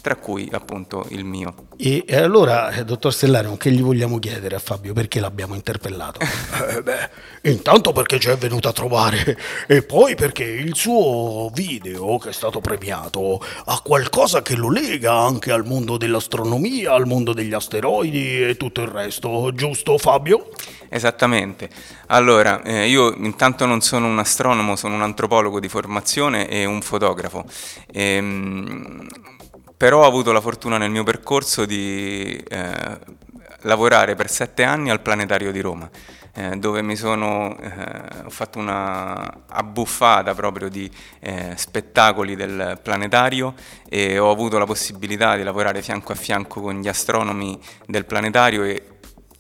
Tra 0.04 0.16
cui 0.16 0.46
appunto 0.52 1.06
il 1.08 1.24
mio. 1.24 1.68
E, 1.78 2.04
allora, 2.10 2.68
eh, 2.68 2.84
dottor 2.84 3.10
Stellarium, 3.10 3.56
che 3.56 3.70
gli 3.70 3.80
vogliamo 3.80 4.18
chiedere 4.18 4.54
a 4.54 4.58
Fabio? 4.58 4.92
Perché 4.92 5.18
l'abbiamo 5.18 5.54
interpellato? 5.54 6.20
eh 6.68 6.82
beh, 6.82 7.10
intanto 7.50 7.92
perché 7.92 8.20
ci 8.20 8.28
è 8.28 8.36
venuto 8.36 8.68
a 8.68 8.72
trovare 8.72 9.38
e 9.66 9.82
poi 9.82 10.14
perché 10.14 10.44
il 10.44 10.74
suo 10.74 11.48
video 11.54 12.18
che 12.18 12.28
è 12.28 12.32
stato 12.34 12.60
premiato 12.60 13.42
ha 13.64 13.80
qualcosa 13.82 14.42
che 14.42 14.56
lo 14.56 14.70
lega 14.70 15.14
anche 15.14 15.50
al 15.50 15.64
mondo 15.64 15.96
dell'astronomia, 15.96 16.92
al 16.92 17.06
mondo 17.06 17.32
degli 17.32 17.54
asteroidi 17.54 18.42
e 18.42 18.58
tutto 18.58 18.82
il 18.82 18.88
resto, 18.88 19.52
giusto 19.54 19.96
Fabio? 19.96 20.50
Esattamente. 20.90 21.70
Allora, 22.08 22.60
eh, 22.62 22.88
io 22.88 23.14
intanto 23.14 23.64
non 23.64 23.80
sono 23.80 24.06
un 24.06 24.18
astronomo, 24.18 24.76
sono 24.76 24.96
un 24.96 25.02
antropologo 25.02 25.60
di 25.60 25.68
formazione 25.70 26.46
e 26.46 26.66
un 26.66 26.82
fotografo. 26.82 27.46
E, 27.90 28.02
ehm, 28.16 29.08
però 29.76 30.02
ho 30.02 30.06
avuto 30.06 30.32
la 30.32 30.40
fortuna 30.40 30.78
nel 30.78 30.90
mio 30.90 31.04
percorso 31.04 31.64
di 31.64 32.36
eh, 32.48 32.98
lavorare 33.62 34.14
per 34.14 34.30
sette 34.30 34.62
anni 34.62 34.90
al 34.90 35.00
Planetario 35.00 35.52
di 35.52 35.60
Roma, 35.60 35.88
eh, 36.32 36.56
dove 36.56 36.82
mi 36.82 36.96
sono, 36.96 37.56
eh, 37.58 38.24
ho 38.24 38.30
fatto 38.30 38.58
una 38.58 39.44
abbuffata 39.48 40.34
proprio 40.34 40.68
di 40.68 40.90
eh, 41.20 41.52
spettacoli 41.56 42.34
del 42.34 42.78
planetario 42.82 43.54
e 43.88 44.18
ho 44.18 44.30
avuto 44.30 44.58
la 44.58 44.66
possibilità 44.66 45.36
di 45.36 45.42
lavorare 45.42 45.82
fianco 45.82 46.12
a 46.12 46.16
fianco 46.16 46.60
con 46.60 46.80
gli 46.80 46.88
astronomi 46.88 47.58
del 47.86 48.04
planetario 48.04 48.64
e 48.64 48.93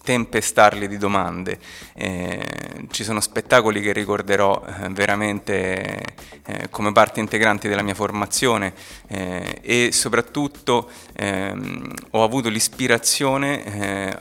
tempestarli 0.04 0.86
di 0.86 0.98
domande. 0.98 1.58
Eh, 1.94 2.86
ci 2.90 3.02
sono 3.02 3.20
spettacoli 3.20 3.80
che 3.80 3.92
ricorderò 3.92 4.62
eh, 4.64 4.90
veramente 4.90 6.02
eh, 6.44 6.68
come 6.70 6.92
parte 6.92 7.20
integrante 7.20 7.68
della 7.68 7.82
mia 7.82 7.94
formazione 7.94 8.74
eh, 9.08 9.58
e 9.62 9.92
soprattutto 9.92 10.90
ehm, 11.14 11.92
ho 12.10 12.22
avuto 12.22 12.50
l'ispirazione 12.50 13.64
eh, 13.64 14.18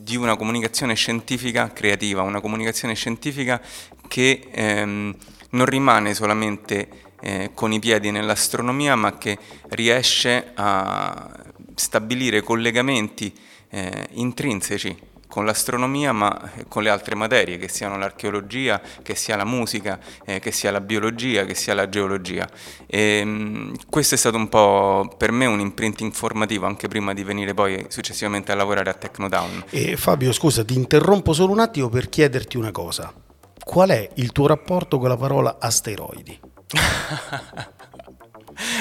di 0.00 0.16
una 0.16 0.36
comunicazione 0.36 0.94
scientifica 0.94 1.70
creativa, 1.72 2.22
una 2.22 2.40
comunicazione 2.40 2.94
scientifica 2.94 3.60
che 4.08 4.48
ehm, 4.50 5.14
non 5.50 5.66
rimane 5.66 6.14
solamente 6.14 6.88
eh, 7.20 7.50
con 7.54 7.72
i 7.72 7.78
piedi 7.78 8.10
nell'astronomia, 8.10 8.94
ma 8.96 9.18
che 9.18 9.38
riesce 9.68 10.52
a 10.54 11.30
stabilire 11.74 12.40
collegamenti 12.40 13.32
intrinseci 14.12 14.96
con 15.28 15.44
l'astronomia 15.44 16.12
ma 16.12 16.52
con 16.68 16.82
le 16.82 16.90
altre 16.90 17.14
materie, 17.14 17.58
che 17.58 17.68
siano 17.68 17.96
l'archeologia, 17.98 18.80
che 19.02 19.14
sia 19.14 19.36
la 19.36 19.44
musica, 19.44 19.98
eh, 20.24 20.38
che 20.40 20.50
sia 20.52 20.70
la 20.70 20.80
biologia, 20.80 21.44
che 21.44 21.54
sia 21.54 21.74
la 21.74 21.88
geologia. 21.88 22.48
E, 22.86 23.18
ehm, 23.18 23.28
mh, 23.28 23.72
questo 23.88 24.14
è 24.14 24.18
stato 24.18 24.36
un 24.36 24.48
po' 24.48 25.14
per 25.16 25.32
me 25.32 25.46
un 25.46 25.60
imprinting 25.60 26.12
formativo 26.12 26.66
anche 26.66 26.88
prima 26.88 27.12
di 27.12 27.24
venire 27.24 27.54
poi 27.54 27.86
successivamente 27.88 28.52
a 28.52 28.54
lavorare 28.54 28.90
a 28.90 28.94
Technotown. 28.94 29.64
E 29.70 29.96
Fabio, 29.96 30.32
scusa, 30.32 30.64
ti 30.64 30.74
interrompo 30.74 31.32
solo 31.32 31.52
un 31.52 31.60
attimo 31.60 31.88
per 31.88 32.08
chiederti 32.08 32.56
una 32.56 32.70
cosa. 32.70 33.12
Qual 33.62 33.90
è 33.90 34.08
il 34.14 34.32
tuo 34.32 34.46
rapporto 34.46 34.98
con 34.98 35.08
la 35.08 35.16
parola 35.16 35.56
asteroidi? 35.58 36.38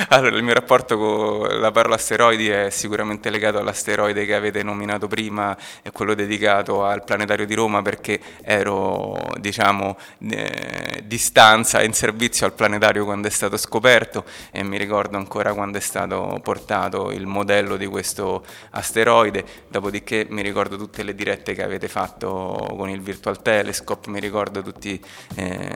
Allora, 0.10 0.36
il 0.36 0.44
mio 0.44 0.54
rapporto 0.54 0.98
con 0.98 1.60
la 1.60 1.72
parola 1.72 1.96
asteroidi 1.96 2.50
è 2.50 2.70
sicuramente 2.70 3.30
legato 3.30 3.60
all'asteroide 3.60 4.26
che 4.26 4.36
avete 4.36 4.62
nominato 4.62 5.08
prima, 5.08 5.56
quello 5.94 6.14
dedicato 6.14 6.84
al 6.84 7.06
planetario 7.06 7.46
di 7.46 7.54
Roma 7.54 7.82
perché 7.82 8.20
ero, 8.42 9.18
diciamo, 9.40 9.98
eh, 10.30 11.02
di 11.06 11.18
stanza 11.18 11.82
in 11.82 11.94
servizio 11.94 12.46
al 12.46 12.52
planetario 12.52 13.06
quando 13.06 13.30
è 13.30 13.32
stato 13.32 13.56
scoperto 13.56 14.26
e 14.52 14.64
mi 14.64 14.78
ricordo 14.78 15.16
ancora 15.16 15.54
quando 15.54 15.78
è 15.78 15.82
stato 15.82 16.40
portato 16.44 17.12
il 17.12 17.26
modello 17.26 17.78
di 17.78 17.86
questo 17.86 18.44
asteroide, 18.72 19.46
dopodiché 19.70 20.26
mi 20.30 20.42
ricordo 20.42 20.76
tutte 20.76 21.04
le 21.04 21.16
dirette 21.16 21.54
che 21.54 21.64
avete 21.64 21.88
fatto 21.88 22.74
con 22.78 22.90
il 22.90 23.00
Virtual 23.00 23.42
Telescope, 23.42 24.10
mi 24.10 24.20
ricordo 24.20 24.62
tutti 24.62 25.02
eh, 25.36 25.70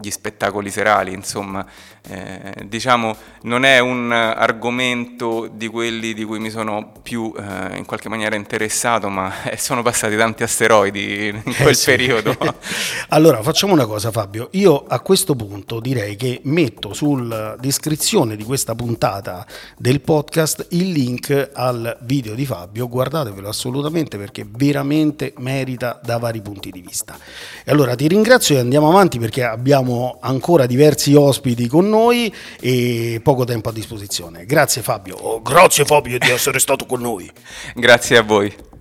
gli 0.00 0.10
spettacoli 0.10 0.70
serali, 0.70 1.12
insomma, 1.12 1.66
eh, 2.08 2.52
diciamo 2.66 3.16
non 3.42 3.64
è 3.64 3.78
un 3.78 4.12
argomento 4.12 5.48
di 5.52 5.66
quelli 5.68 6.14
di 6.14 6.24
cui 6.24 6.38
mi 6.38 6.50
sono 6.50 6.92
più 7.02 7.32
eh, 7.36 7.76
in 7.76 7.84
qualche 7.84 8.08
maniera 8.08 8.36
interessato, 8.36 9.08
ma 9.08 9.32
sono 9.56 9.82
passati 9.82 10.16
tanti 10.16 10.42
asteroidi 10.42 11.28
in 11.28 11.42
quel 11.42 11.68
eh 11.68 11.74
sì. 11.74 11.86
periodo. 11.86 12.36
allora 13.08 13.42
facciamo 13.42 13.72
una 13.72 13.86
cosa 13.86 14.10
Fabio, 14.10 14.48
io 14.52 14.84
a 14.86 15.00
questo 15.00 15.34
punto 15.34 15.80
direi 15.80 16.16
che 16.16 16.40
metto 16.44 16.92
sulla 16.92 17.56
descrizione 17.58 18.36
di 18.36 18.44
questa 18.44 18.74
puntata 18.74 19.46
del 19.76 20.00
podcast 20.00 20.66
il 20.70 20.90
link 20.90 21.50
al 21.52 21.96
video 22.02 22.34
di 22.34 22.46
Fabio, 22.46 22.88
guardatevelo 22.88 23.48
assolutamente 23.48 24.18
perché 24.18 24.46
veramente 24.48 25.32
merita 25.38 26.00
da 26.02 26.18
vari 26.18 26.40
punti 26.40 26.70
di 26.70 26.80
vista. 26.80 27.16
E 27.64 27.70
allora 27.70 27.94
ti 27.94 28.06
ringrazio 28.08 28.56
e 28.56 28.60
andiamo 28.60 28.88
avanti 28.88 29.18
perché 29.18 29.44
abbiamo 29.44 30.18
ancora 30.20 30.66
diversi 30.66 31.14
ospiti 31.14 31.66
con 31.66 31.88
noi 31.88 32.32
e 32.60 33.20
poco 33.22 33.44
tempo 33.44 33.68
a 33.68 33.72
disposizione. 33.72 34.44
Grazie 34.44 34.82
Fabio. 34.82 35.16
Oh, 35.16 35.40
grazie 35.40 35.84
Fabio 35.84 36.18
di 36.18 36.30
essere 36.30 36.58
stato 36.58 36.84
con 36.86 37.00
noi. 37.00 37.30
grazie 37.74 38.18
a 38.18 38.22
voi. 38.22 38.71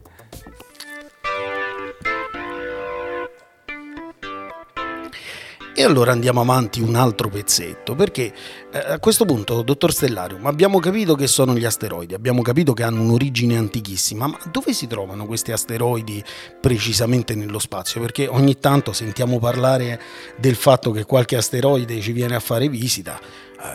E 5.81 5.83
allora 5.83 6.11
andiamo 6.11 6.41
avanti 6.41 6.79
un 6.79 6.93
altro 6.93 7.27
pezzetto, 7.27 7.95
perché 7.95 8.31
eh, 8.71 8.77
a 8.77 8.99
questo 8.99 9.25
punto, 9.25 9.63
dottor 9.63 9.91
Stellarium, 9.91 10.45
abbiamo 10.45 10.77
capito 10.77 11.15
che 11.15 11.25
sono 11.25 11.55
gli 11.55 11.65
asteroidi, 11.65 12.13
abbiamo 12.13 12.43
capito 12.43 12.73
che 12.73 12.83
hanno 12.83 13.01
un'origine 13.01 13.57
antichissima, 13.57 14.27
ma 14.27 14.37
dove 14.51 14.73
si 14.73 14.85
trovano 14.85 15.25
questi 15.25 15.51
asteroidi 15.51 16.23
precisamente 16.59 17.33
nello 17.33 17.57
spazio? 17.57 17.99
Perché 17.99 18.27
ogni 18.27 18.59
tanto 18.59 18.93
sentiamo 18.93 19.39
parlare 19.39 19.99
del 20.37 20.53
fatto 20.53 20.91
che 20.91 21.03
qualche 21.03 21.35
asteroide 21.35 21.99
ci 21.99 22.11
viene 22.11 22.35
a 22.35 22.39
fare 22.39 22.69
visita. 22.69 23.19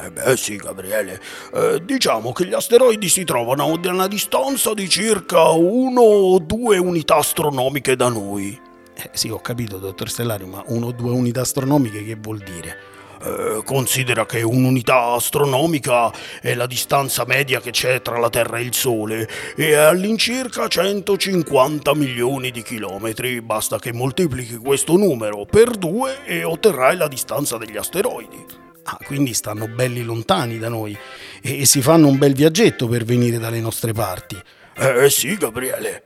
Eh 0.05 0.09
beh 0.13 0.37
sì, 0.37 0.55
Gabriele. 0.55 1.21
Eh, 1.55 1.83
diciamo 1.85 2.31
che 2.31 2.47
gli 2.47 2.55
asteroidi 2.55 3.09
si 3.09 3.25
trovano 3.25 3.65
a 3.65 3.91
una 3.91 4.07
distanza 4.07 4.75
di 4.75 4.89
circa 4.89 5.49
1 5.49 6.01
o 6.01 6.39
2 6.39 6.79
unità 6.79 7.17
astronomiche 7.17 7.97
da 7.97 8.09
noi. 8.09 8.75
Eh, 8.99 9.11
sì, 9.13 9.29
ho 9.29 9.41
capito, 9.41 9.77
dottor 9.77 10.09
Stellario, 10.09 10.47
ma 10.47 10.63
uno 10.69 10.87
o 10.87 10.93
due 10.93 11.11
unità 11.11 11.43
astronomiche 11.43 12.03
che 12.03 12.17
vuol 12.19 12.39
dire? 12.39 12.95
Eh, 13.23 13.63
considera 13.65 14.25
che 14.25 14.43
un'unità 14.43 15.13
astronomica 15.13 16.11
è 16.41 16.55
la 16.55 16.67
distanza 16.67 17.25
media 17.27 17.61
che 17.61 17.71
c'è 17.71 18.01
tra 18.01 18.19
la 18.19 18.31
Terra 18.31 18.59
e 18.59 18.63
il 18.63 18.75
Sole 18.75 19.29
e 19.55 19.71
è 19.71 19.75
all'incirca 19.75 20.69
150 20.69 21.95
milioni 21.95 22.51
di 22.51 22.63
chilometri. 22.63 23.43
Basta 23.43 23.79
che 23.79 23.93
moltiplichi 23.93 24.57
questo 24.57 24.97
numero 24.97 25.45
per 25.45 25.71
due 25.77 26.25
e 26.25 26.45
otterrai 26.45 26.97
la 26.97 27.09
distanza 27.09 27.59
degli 27.59 27.77
asteroidi. 27.77 28.45
Ah, 28.85 28.99
quindi 29.05 29.35
stanno 29.35 29.67
belli 29.67 30.05
lontani 30.05 30.59
da 30.59 30.69
noi 30.69 30.97
e, 31.43 31.61
e 31.61 31.65
si 31.67 31.83
fanno 31.83 32.07
un 32.07 32.17
bel 32.17 32.35
viaggetto 32.35 32.87
per 32.87 33.05
venire 33.05 33.39
dalle 33.39 33.61
nostre 33.61 33.93
parti. 33.93 34.41
Eh 34.79 35.11
sì, 35.11 35.37
Gabriele. 35.37 36.05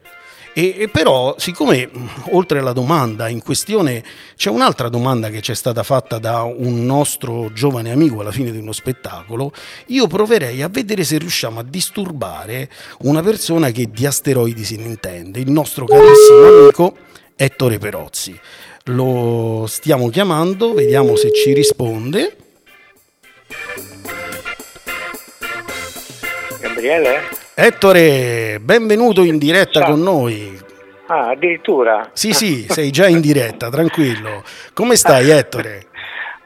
E, 0.52 0.74
e, 0.78 0.88
però, 0.88 1.36
siccome 1.38 1.88
oltre 2.30 2.58
alla 2.58 2.72
domanda 2.72 3.28
in 3.28 3.40
questione 3.40 4.02
c'è 4.36 4.50
un'altra 4.50 4.88
domanda 4.88 5.30
che 5.30 5.40
ci 5.40 5.52
è 5.52 5.54
stata 5.54 5.82
fatta 5.82 6.18
da 6.18 6.42
un 6.42 6.84
nostro 6.84 7.52
giovane 7.52 7.92
amico 7.92 8.20
alla 8.20 8.32
fine 8.32 8.50
di 8.50 8.58
uno 8.58 8.72
spettacolo, 8.72 9.52
io 9.86 10.06
proverei 10.06 10.62
a 10.62 10.68
vedere 10.68 11.04
se 11.04 11.18
riusciamo 11.18 11.60
a 11.60 11.62
disturbare 11.62 12.68
una 13.00 13.22
persona 13.22 13.70
che 13.70 13.88
di 13.90 14.06
asteroidi 14.06 14.76
ne 14.76 14.84
intende, 14.84 15.40
il 15.40 15.50
nostro 15.50 15.84
carissimo 15.86 16.46
amico 16.46 16.96
Ettore 17.36 17.78
Perozzi. 17.78 18.38
Lo 18.84 19.66
stiamo 19.68 20.08
chiamando, 20.08 20.74
vediamo 20.74 21.16
se 21.16 21.32
ci 21.32 21.52
risponde. 21.52 22.36
Gabriele? 26.60 27.39
Ettore, 27.62 28.58
benvenuto 28.58 29.22
in 29.22 29.36
diretta 29.36 29.80
Ciao. 29.80 29.90
con 29.90 30.00
noi. 30.00 30.58
Ah, 31.08 31.28
addirittura? 31.28 32.08
Sì, 32.14 32.32
sì, 32.32 32.64
sei 32.66 32.90
già 32.90 33.06
in 33.06 33.20
diretta, 33.20 33.68
tranquillo. 33.68 34.42
Come 34.72 34.96
stai, 34.96 35.28
Ettore? 35.36 35.82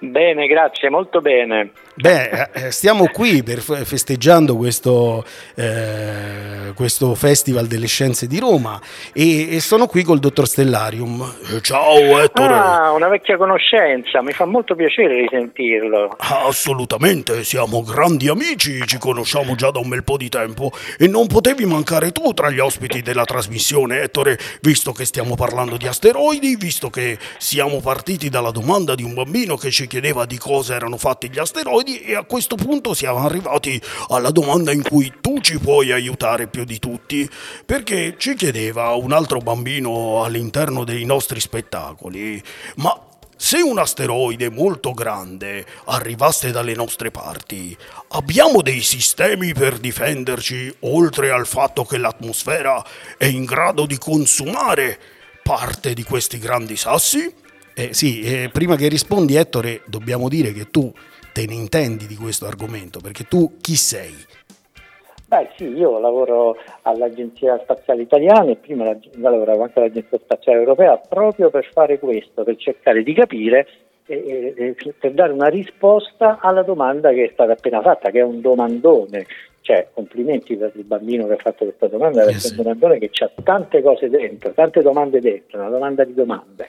Bene, 0.00 0.49
grazie, 0.49 0.90
molto 0.90 1.21
bene. 1.21 1.71
Beh, 1.96 2.48
eh, 2.52 2.70
stiamo 2.72 3.06
qui 3.06 3.44
per 3.44 3.60
festeggiando 3.60 4.56
questo, 4.56 5.24
eh, 5.54 6.72
questo, 6.74 7.14
Festival 7.14 7.68
delle 7.68 7.86
Scienze 7.86 8.26
di 8.26 8.40
Roma 8.40 8.80
e, 9.12 9.54
e, 9.54 9.60
sono 9.60 9.86
qui 9.86 10.02
col 10.02 10.18
dottor 10.18 10.48
Stellarium. 10.48 11.60
Ciao 11.60 12.18
Ettore. 12.18 12.52
Ah, 12.52 12.90
una 12.90 13.06
vecchia 13.06 13.36
conoscenza, 13.36 14.22
mi 14.22 14.32
fa 14.32 14.44
molto 14.44 14.74
piacere 14.74 15.20
risentirlo. 15.20 16.16
Assolutamente, 16.18 17.44
siamo 17.44 17.84
grandi 17.84 18.26
amici, 18.26 18.84
ci 18.86 18.98
conosciamo 18.98 19.54
già 19.54 19.70
da 19.70 19.78
un 19.78 19.88
bel 19.88 20.02
po' 20.02 20.16
di 20.16 20.28
tempo 20.28 20.72
e 20.98 21.06
non 21.06 21.28
potevi 21.28 21.64
mancare 21.64 22.10
tu 22.10 22.34
tra 22.34 22.50
gli 22.50 22.58
ospiti 22.58 23.02
della 23.02 23.24
trasmissione, 23.24 24.00
Ettore, 24.00 24.36
visto 24.62 24.90
che 24.90 25.04
stiamo 25.04 25.36
parlando 25.36 25.76
di 25.76 25.86
asteroidi, 25.86 26.56
visto 26.56 26.90
che 26.90 27.16
siamo 27.38 27.80
partiti 27.80 28.28
dalla 28.28 28.50
domanda 28.50 28.96
di 28.96 29.04
un 29.04 29.14
bambino 29.14 29.56
che 29.56 29.70
ci 29.70 29.86
chiedeva 29.86 30.26
di 30.26 30.38
cosa 30.38 30.74
erano 30.74 30.96
fatti 30.96 31.30
gli 31.30 31.38
asteroidi 31.38 31.82
e 31.84 32.14
a 32.14 32.24
questo 32.24 32.56
punto 32.56 32.94
siamo 32.94 33.18
arrivati 33.18 33.80
alla 34.08 34.30
domanda 34.30 34.72
in 34.72 34.82
cui 34.82 35.12
tu 35.20 35.40
ci 35.40 35.58
puoi 35.58 35.92
aiutare 35.92 36.46
più 36.46 36.64
di 36.64 36.78
tutti, 36.78 37.28
perché 37.64 38.14
ci 38.18 38.34
chiedeva 38.34 38.94
un 38.94 39.12
altro 39.12 39.38
bambino 39.38 40.24
all'interno 40.24 40.84
dei 40.84 41.04
nostri 41.04 41.40
spettacoli, 41.40 42.42
ma 42.76 42.98
se 43.36 43.60
un 43.60 43.78
asteroide 43.78 44.48
molto 44.48 44.92
grande 44.92 45.66
arrivasse 45.86 46.50
dalle 46.50 46.74
nostre 46.74 47.10
parti, 47.10 47.76
abbiamo 48.08 48.62
dei 48.62 48.80
sistemi 48.80 49.52
per 49.52 49.78
difenderci 49.78 50.74
oltre 50.80 51.30
al 51.30 51.46
fatto 51.46 51.84
che 51.84 51.98
l'atmosfera 51.98 52.82
è 53.18 53.26
in 53.26 53.44
grado 53.44 53.86
di 53.86 53.98
consumare 53.98 54.98
parte 55.42 55.92
di 55.92 56.04
questi 56.04 56.38
grandi 56.38 56.76
sassi? 56.76 57.42
Eh, 57.74 57.92
sì, 57.92 58.22
eh, 58.22 58.50
prima 58.50 58.76
che 58.76 58.86
rispondi 58.88 59.34
Ettore, 59.34 59.82
dobbiamo 59.86 60.28
dire 60.28 60.52
che 60.52 60.70
tu 60.70 60.92
te 61.34 61.46
ne 61.46 61.54
intendi 61.54 62.06
di 62.06 62.14
questo 62.14 62.46
argomento, 62.46 63.00
perché 63.00 63.24
tu 63.24 63.58
chi 63.60 63.74
sei? 63.74 64.14
Beh 65.26 65.48
sì, 65.56 65.64
io 65.64 65.98
lavoro 65.98 66.56
all'Agenzia 66.82 67.58
Spaziale 67.58 68.02
Italiana 68.02 68.52
e 68.52 68.56
prima 68.56 68.96
lavoravo 69.16 69.64
anche 69.64 69.80
all'Agenzia 69.80 70.18
Spaziale 70.18 70.60
Europea 70.60 70.96
proprio 70.96 71.50
per 71.50 71.68
fare 71.72 71.98
questo, 71.98 72.44
per 72.44 72.54
cercare 72.54 73.02
di 73.02 73.12
capire 73.14 73.66
e, 74.06 74.54
e, 74.56 74.94
per 74.96 75.10
dare 75.12 75.32
una 75.32 75.48
risposta 75.48 76.38
alla 76.40 76.62
domanda 76.62 77.10
che 77.10 77.24
è 77.24 77.30
stata 77.32 77.50
appena 77.50 77.82
fatta, 77.82 78.10
che 78.10 78.20
è 78.20 78.22
un 78.22 78.40
domandone. 78.40 79.26
Cioè, 79.60 79.88
complimenti 79.92 80.56
per 80.56 80.70
il 80.76 80.84
bambino 80.84 81.26
che 81.26 81.32
ha 81.32 81.38
fatto 81.38 81.64
questa 81.64 81.88
domanda, 81.88 82.20
perché 82.20 82.34
yes. 82.34 82.48
è 82.48 82.50
un 82.50 82.62
domandone 82.62 82.98
che 82.98 83.10
ha 83.24 83.30
tante 83.42 83.82
cose 83.82 84.08
dentro, 84.08 84.52
tante 84.52 84.82
domande 84.82 85.20
dentro, 85.20 85.58
una 85.58 85.70
domanda 85.70 86.04
di 86.04 86.14
domande. 86.14 86.68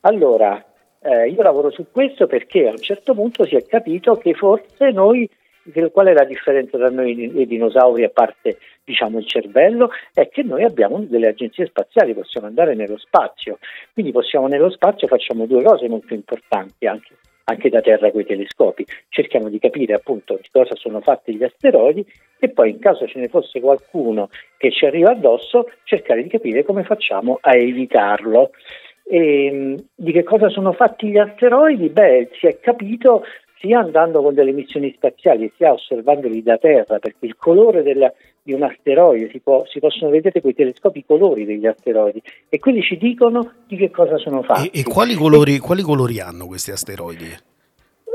Allora, 0.00 0.62
eh, 1.02 1.28
io 1.28 1.42
lavoro 1.42 1.70
su 1.70 1.86
questo 1.90 2.26
perché 2.26 2.68
a 2.68 2.70
un 2.70 2.78
certo 2.78 3.14
punto 3.14 3.44
si 3.44 3.56
è 3.56 3.64
capito 3.66 4.16
che 4.16 4.34
forse 4.34 4.90
noi, 4.90 5.28
qual 5.92 6.06
è 6.06 6.12
la 6.12 6.24
differenza 6.24 6.78
tra 6.78 6.90
noi 6.90 7.30
e 7.34 7.40
i 7.42 7.46
dinosauri 7.46 8.04
a 8.04 8.10
parte 8.10 8.58
diciamo, 8.84 9.18
il 9.18 9.26
cervello? 9.26 9.90
È 10.12 10.28
che 10.28 10.42
noi 10.42 10.64
abbiamo 10.64 11.00
delle 11.00 11.28
agenzie 11.28 11.66
spaziali, 11.66 12.14
possiamo 12.14 12.46
andare 12.46 12.74
nello 12.74 12.98
spazio, 12.98 13.58
quindi 13.92 14.12
possiamo 14.12 14.46
nello 14.46 14.70
spazio 14.70 15.06
facciamo 15.06 15.46
due 15.46 15.62
cose 15.62 15.88
molto 15.88 16.14
importanti 16.14 16.86
anche 16.86 17.14
anche 17.44 17.68
da 17.68 17.80
terra 17.80 18.10
con 18.10 18.20
i 18.20 18.24
telescopi. 18.24 18.86
Cerchiamo 19.08 19.48
di 19.48 19.58
capire 19.58 19.94
appunto 19.94 20.38
di 20.40 20.48
cosa 20.50 20.74
sono 20.76 21.00
fatti 21.00 21.34
gli 21.34 21.42
asteroidi 21.42 22.06
e 22.38 22.48
poi 22.50 22.70
in 22.70 22.78
caso 22.78 23.06
ce 23.06 23.18
ne 23.18 23.28
fosse 23.28 23.60
qualcuno 23.60 24.28
che 24.56 24.70
ci 24.70 24.86
arriva 24.86 25.10
addosso, 25.10 25.70
cercare 25.84 26.22
di 26.22 26.28
capire 26.28 26.64
come 26.64 26.84
facciamo 26.84 27.38
a 27.40 27.56
evitarlo. 27.56 28.50
E, 29.04 29.46
ehm, 29.46 29.84
di 29.94 30.12
che 30.12 30.22
cosa 30.22 30.48
sono 30.48 30.72
fatti 30.72 31.08
gli 31.08 31.18
asteroidi? 31.18 31.88
Beh, 31.88 32.30
si 32.38 32.46
è 32.46 32.58
capito 32.60 33.24
sia 33.62 33.78
andando 33.78 34.20
con 34.22 34.34
delle 34.34 34.50
missioni 34.50 34.92
spaziali 34.94 35.52
sia 35.56 35.72
osservandoli 35.72 36.42
da 36.42 36.58
terra, 36.58 36.98
perché 36.98 37.26
il 37.26 37.36
colore 37.36 37.82
della, 37.82 38.12
di 38.42 38.52
un 38.52 38.64
asteroide 38.64 39.30
si, 39.30 39.38
può, 39.38 39.64
si 39.66 39.78
possono 39.78 40.10
vedere 40.10 40.40
con 40.40 40.50
i 40.50 40.54
telescopi 40.54 40.98
i 40.98 41.04
colori 41.06 41.44
degli 41.44 41.66
asteroidi 41.66 42.20
e 42.48 42.58
quindi 42.58 42.82
ci 42.82 42.96
dicono 42.96 43.52
di 43.68 43.76
che 43.76 43.90
cosa 43.90 44.18
sono 44.18 44.42
fatti. 44.42 44.68
E, 44.68 44.80
e 44.80 44.82
quali, 44.82 45.14
colori, 45.14 45.54
e, 45.54 45.60
quali 45.60 45.82
colori 45.82 46.18
hanno 46.18 46.46
questi 46.46 46.72
asteroidi? 46.72 47.50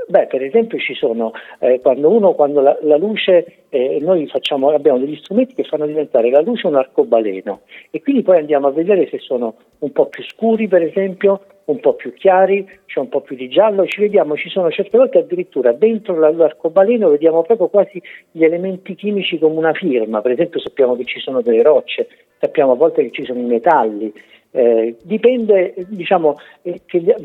Beh, 0.09 0.27
per 0.27 0.41
esempio 0.41 0.79
ci 0.79 0.93
sono, 0.93 1.33
eh, 1.59 1.81
quando, 1.81 2.09
uno, 2.09 2.31
quando 2.31 2.61
la, 2.61 2.77
la 2.81 2.95
luce, 2.95 3.65
eh, 3.67 3.97
noi 3.99 4.25
facciamo, 4.27 4.69
abbiamo 4.69 4.99
degli 4.99 5.17
strumenti 5.17 5.53
che 5.53 5.65
fanno 5.65 5.85
diventare 5.85 6.29
la 6.29 6.39
luce 6.39 6.67
un 6.67 6.75
arcobaleno 6.75 7.63
e 7.91 8.01
quindi 8.01 8.21
poi 8.21 8.37
andiamo 8.37 8.67
a 8.67 8.71
vedere 8.71 9.09
se 9.09 9.19
sono 9.19 9.55
un 9.79 9.91
po' 9.91 10.05
più 10.05 10.23
scuri 10.23 10.69
per 10.69 10.81
esempio, 10.81 11.41
un 11.65 11.81
po' 11.81 11.95
più 11.95 12.13
chiari, 12.13 12.65
c'è 12.85 13.01
un 13.01 13.09
po' 13.09 13.19
più 13.19 13.35
di 13.35 13.49
giallo, 13.49 13.85
ci 13.85 13.99
vediamo, 13.99 14.37
ci 14.37 14.47
sono 14.47 14.71
certe 14.71 14.97
volte 14.97 15.17
addirittura 15.17 15.73
dentro 15.73 16.17
l'arcobaleno 16.17 17.09
vediamo 17.09 17.41
proprio 17.41 17.67
quasi 17.67 18.01
gli 18.31 18.45
elementi 18.45 18.95
chimici 18.95 19.37
come 19.37 19.57
una 19.57 19.73
firma, 19.73 20.21
per 20.21 20.31
esempio 20.31 20.61
sappiamo 20.61 20.95
che 20.95 21.03
ci 21.03 21.19
sono 21.19 21.41
delle 21.41 21.63
rocce, 21.63 22.07
sappiamo 22.39 22.71
a 22.71 22.75
volte 22.75 23.03
che 23.03 23.11
ci 23.11 23.25
sono 23.25 23.39
i 23.39 23.43
metalli, 23.43 24.13
eh, 24.57 24.95
dipende, 25.03 25.75
diciamo, 25.87 26.39
eh, 26.63 26.81
che 26.85 27.15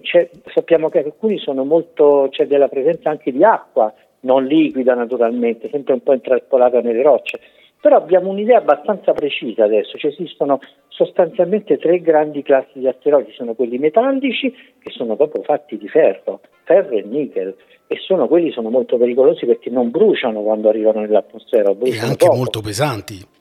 sappiamo 0.53 0.91
che 0.91 0.99
alcuni 0.99 1.39
sono 1.39 1.65
molto, 1.65 2.29
c'è 2.31 2.47
della 2.47 2.69
presenza 2.69 3.09
anche 3.09 3.33
di 3.33 3.43
acqua, 3.43 3.93
non 4.21 4.45
liquida 4.45 4.95
naturalmente, 4.95 5.71
sempre 5.71 5.95
un 5.95 6.03
po' 6.03 6.13
intrappolata 6.13 6.81
nelle 6.83 7.01
rocce, 7.01 7.41
però 7.81 7.97
abbiamo 7.97 8.29
un'idea 8.29 8.59
abbastanza 8.59 9.13
precisa 9.13 9.65
adesso, 9.65 9.97
ci 9.97 10.09
esistono 10.09 10.61
sostanzialmente 10.89 11.79
tre 11.79 12.01
grandi 12.01 12.43
classi 12.43 12.79
di 12.79 12.87
asteroidi, 12.87 13.33
sono 13.33 13.55
quelli 13.55 13.79
metallici 13.79 14.53
che 14.79 14.91
sono 14.91 15.17
proprio 15.17 15.43
fatti 15.43 15.79
di 15.79 15.89
ferro, 15.89 16.41
ferro 16.65 16.91
e 16.91 17.03
nickel 17.03 17.57
e 17.87 17.97
sono 18.07 18.29
quelli 18.29 18.53
sono 18.53 18.69
molto 18.69 18.99
pericolosi 18.99 19.47
perché 19.47 19.71
non 19.71 19.91
bruciano 19.91 20.43
quando 20.43 20.69
arrivano 20.69 21.01
nell'atmosfera, 21.01 21.71
e 21.71 21.99
anche 21.99 22.27
poco. 22.27 22.37
molto 22.37 22.61
pesanti. 22.61 23.41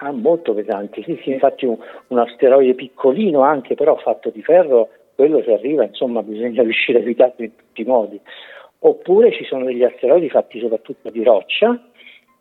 Ah, 0.00 0.12
molto 0.12 0.54
pesanti, 0.54 1.02
sì, 1.02 1.18
sì, 1.22 1.30
infatti 1.30 1.66
un, 1.66 1.76
un, 2.08 2.18
asteroide 2.18 2.74
piccolino 2.74 3.40
anche 3.40 3.74
però 3.74 3.96
fatto 3.96 4.30
di 4.30 4.42
ferro, 4.42 4.90
quello 5.16 5.42
se 5.42 5.52
arriva, 5.52 5.82
insomma, 5.82 6.22
bisogna 6.22 6.62
riuscire 6.62 6.98
a 6.98 7.02
evitarlo 7.02 7.44
in 7.44 7.56
tutti 7.56 7.82
i 7.82 7.84
modi. 7.84 8.20
Oppure 8.80 9.32
ci 9.32 9.44
sono 9.44 9.64
degli 9.64 9.82
asteroidi 9.82 10.28
fatti 10.30 10.60
soprattutto 10.60 11.10
di 11.10 11.24
roccia, 11.24 11.76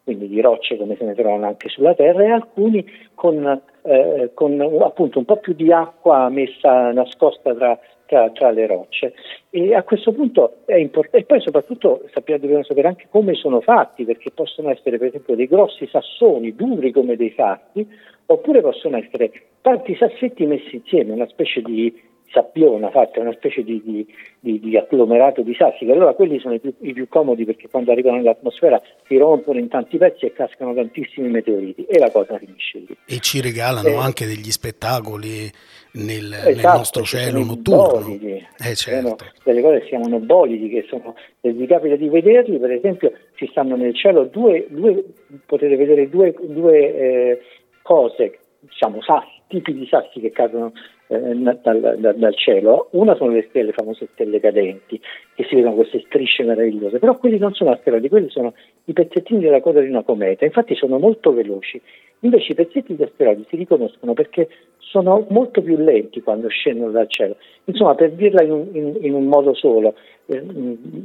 quindi 0.04 0.28
di 0.28 0.40
rocce 0.40 0.78
come 0.78 0.96
se 0.98 1.04
ne 1.04 1.16
trovano 1.16 1.48
anche 1.48 1.68
sulla 1.68 1.96
Terra, 1.96 2.24
e 2.24 2.30
alcuni 2.30 2.86
con, 3.16 3.60
eh, 3.82 4.30
con 4.36 4.62
appunto 4.82 5.18
un 5.18 5.26
po' 5.26 5.38
più 5.38 5.54
di 5.54 5.72
acqua 5.72 6.30
messa 6.30 6.92
nascosta 6.92 7.56
tra, 7.56 7.80
tra, 8.08 8.30
tra 8.32 8.50
le 8.50 8.66
rocce. 8.66 9.14
E 9.52 9.76
a 9.76 9.84
questo 9.84 10.12
punto 10.12 10.60
è 10.66 10.76
importante, 10.76 11.18
e 11.18 11.24
poi 11.26 11.42
soprattutto 11.42 12.04
sappiamo, 12.14 12.42
dobbiamo 12.42 12.64
sapere 12.64 12.88
anche 12.88 13.08
come 13.10 13.36
sono 13.36 13.62
fatti, 13.62 14.06
perché 14.06 14.32
possono 14.32 14.72
essere 14.72 14.98
per 14.98 15.10
esempio 15.10 15.36
dei 15.36 15.48
grossi 15.48 15.88
sassoni 15.88 16.56
duri 16.56 16.92
come 16.92 17.16
dei 17.16 17.34
sassi, 17.36 17.88
oppure 18.26 18.62
possono 18.62 18.98
essere 18.98 19.32
tanti 19.62 19.96
sassetti 19.96 20.46
messi 20.46 20.78
insieme, 20.78 21.14
una 21.14 21.28
specie 21.28 21.62
di 21.62 21.94
sappiona 22.32 22.90
fatta, 22.90 23.20
una 23.20 23.34
specie 23.34 23.64
di, 23.64 23.82
di, 23.84 24.06
di, 24.40 24.60
di, 24.60 24.78
agglomerato 24.78 25.42
di 25.42 25.56
sassi, 25.56 25.86
che 25.86 25.92
allora 25.92 26.14
quelli 26.14 26.40
sono 26.40 26.56
i 26.56 26.60
più, 26.60 26.74
i 26.82 26.94
più, 26.94 27.08
comodi 27.08 27.46
perché 27.46 27.70
quando 27.70 27.92
arrivano 27.92 28.18
nell'atmosfera 28.18 28.82
si 29.08 29.18
rompono 29.18 29.60
in 29.60 29.70
tanti 29.70 29.98
pezzi 29.98 30.26
e 30.26 30.34
cascano 30.34 30.74
tantissimi 30.74 31.30
meteoriti 31.30 31.86
e 31.86 31.98
la 32.00 32.12
cosa 32.12 32.38
finisce 32.38 32.80
lì. 32.80 32.98
E 33.06 33.20
ci 33.20 33.42
regalano 33.42 33.88
eh, 33.88 33.96
anche 33.96 34.26
degli 34.26 34.52
spettacoli 34.52 35.50
nel, 35.98 36.32
esatto, 36.32 36.50
nel 36.50 36.62
nostro 36.62 37.04
cielo 37.04 37.44
notturno. 37.44 38.16
Eh, 38.60 38.76
certo. 38.76 39.18
delle 39.44 39.62
cose 39.62 39.78
che 39.78 39.84
si 39.84 39.90
chiamano 39.90 40.20
bolidi, 40.20 40.70
che 40.70 40.86
sono, 40.88 41.16
se 41.42 41.52
vi 41.52 41.66
capita 41.66 41.96
di 41.96 42.10
vederli, 42.10 42.60
per 42.60 42.72
esempio, 42.72 43.12
ci 43.36 43.48
stanno 43.48 43.76
nel 43.76 43.96
cielo 43.96 44.26
due, 44.26 44.68
due 44.70 45.04
potete 45.46 45.76
vedere 45.76 46.10
due, 46.10 46.36
due 46.40 46.96
eh, 46.96 47.42
cose, 47.82 48.40
diciamo 48.60 49.02
sassi, 49.02 49.42
tipi 49.48 49.74
di 49.74 49.88
sassi 49.88 50.20
che 50.20 50.32
cadono 50.32 50.74
eh, 51.08 51.18
dal, 51.18 51.98
dal, 51.98 52.16
dal, 52.18 52.36
cielo. 52.36 52.90
Una 52.92 53.16
sono 53.16 53.32
le 53.32 53.46
stelle, 53.50 53.68
le 53.68 53.74
famose 53.74 54.08
stelle 54.14 54.40
cadenti, 54.40 55.00
che 55.34 55.46
si 55.46 55.56
vedono 55.56 55.76
queste 55.76 56.04
strisce 56.06 56.44
meravigliose, 56.44 57.00
però 57.00 57.18
quelli 57.18 57.38
non 57.38 57.54
sono 57.54 57.72
asteroidi, 57.72 58.10
quelli 58.10 58.30
sono 58.30 58.54
i 58.86 58.94
pezzettini 58.94 59.40
della 59.40 59.62
coda 59.62 59.82
di 59.82 59.90
una 59.90 60.04
cometa, 60.04 60.46
infatti 60.46 60.76
sono 60.76 61.00
molto 61.00 61.34
veloci. 61.34 61.82
Invece 62.22 62.52
i 62.52 62.56
pezzetti 62.56 62.96
di 62.96 63.04
asteroidi 63.04 63.46
si 63.48 63.56
riconoscono 63.56 64.14
perché 64.14 64.48
sono 64.90 65.26
molto 65.30 65.62
più 65.62 65.78
lenti 65.78 66.22
quando 66.22 66.48
scendono 66.48 66.92
dal 66.92 67.10
cielo. 67.10 67.36
Insomma, 67.66 67.96
per 67.96 68.12
dirla 68.12 68.44
in 68.44 68.52
un, 68.52 68.68
in, 68.72 68.98
in 69.02 69.14
un 69.14 69.26
modo 69.26 69.54
solo, 69.54 69.96
eh, 70.28 70.44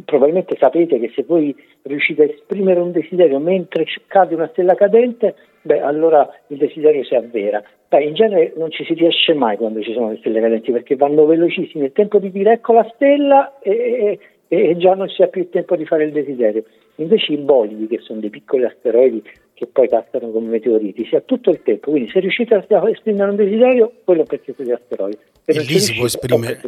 probabilmente 0.04 0.56
sapete 0.58 0.98
che 0.98 1.10
se 1.14 1.24
voi 1.26 1.54
riuscite 1.82 2.22
a 2.22 2.26
esprimere 2.26 2.80
un 2.80 2.92
desiderio 2.92 3.38
mentre 3.38 3.84
cade 4.06 4.34
una 4.34 4.48
stella 4.48 4.74
cadente, 4.74 5.34
beh, 5.62 5.80
allora 5.80 6.28
il 6.48 6.58
desiderio 6.58 7.02
si 7.04 7.14
avvera. 7.14 7.62
Beh, 7.88 8.04
in 8.04 8.14
genere 8.14 8.52
non 8.56 8.70
ci 8.70 8.84
si 8.84 8.94
riesce 8.94 9.34
mai 9.34 9.56
quando 9.56 9.82
ci 9.82 9.92
sono 9.92 10.10
le 10.10 10.18
stelle 10.18 10.40
cadenti 10.40 10.70
perché 10.70 10.94
vanno 10.94 11.26
velocissimi, 11.26 11.84
il 11.84 11.92
tempo 11.92 12.18
di 12.18 12.30
dire 12.30 12.52
ecco 12.52 12.72
la 12.72 12.88
stella 12.94 13.58
e, 13.60 14.18
e, 14.48 14.68
e 14.68 14.76
già 14.76 14.94
non 14.94 15.08
si 15.08 15.22
ha 15.22 15.26
più 15.26 15.42
il 15.42 15.50
tempo 15.50 15.74
di 15.76 15.84
fare 15.84 16.04
il 16.04 16.12
desiderio. 16.12 16.62
Invece 17.02 17.32
i 17.32 17.38
bolidi, 17.38 17.86
che 17.86 17.98
sono 18.02 18.20
dei 18.20 18.30
piccoli 18.30 18.64
asteroidi 18.64 19.22
che 19.54 19.66
poi 19.66 19.88
cascano 19.88 20.30
come 20.30 20.48
meteoriti, 20.48 21.06
si 21.06 21.14
ha 21.14 21.20
tutto 21.20 21.50
il 21.50 21.62
tempo. 21.62 21.90
Quindi 21.90 22.10
se 22.10 22.18
riuscite 22.20 22.54
a 22.54 22.88
esprimere 22.88 23.30
un 23.30 23.36
desiderio, 23.36 23.92
quello 24.04 24.24
perché 24.24 24.54
siete 24.56 24.72
asteroidi. 24.72 25.18
E, 25.44 25.60
lì, 25.60 25.80
si 25.80 25.94
può 25.94 26.06
esprimere, 26.06 26.60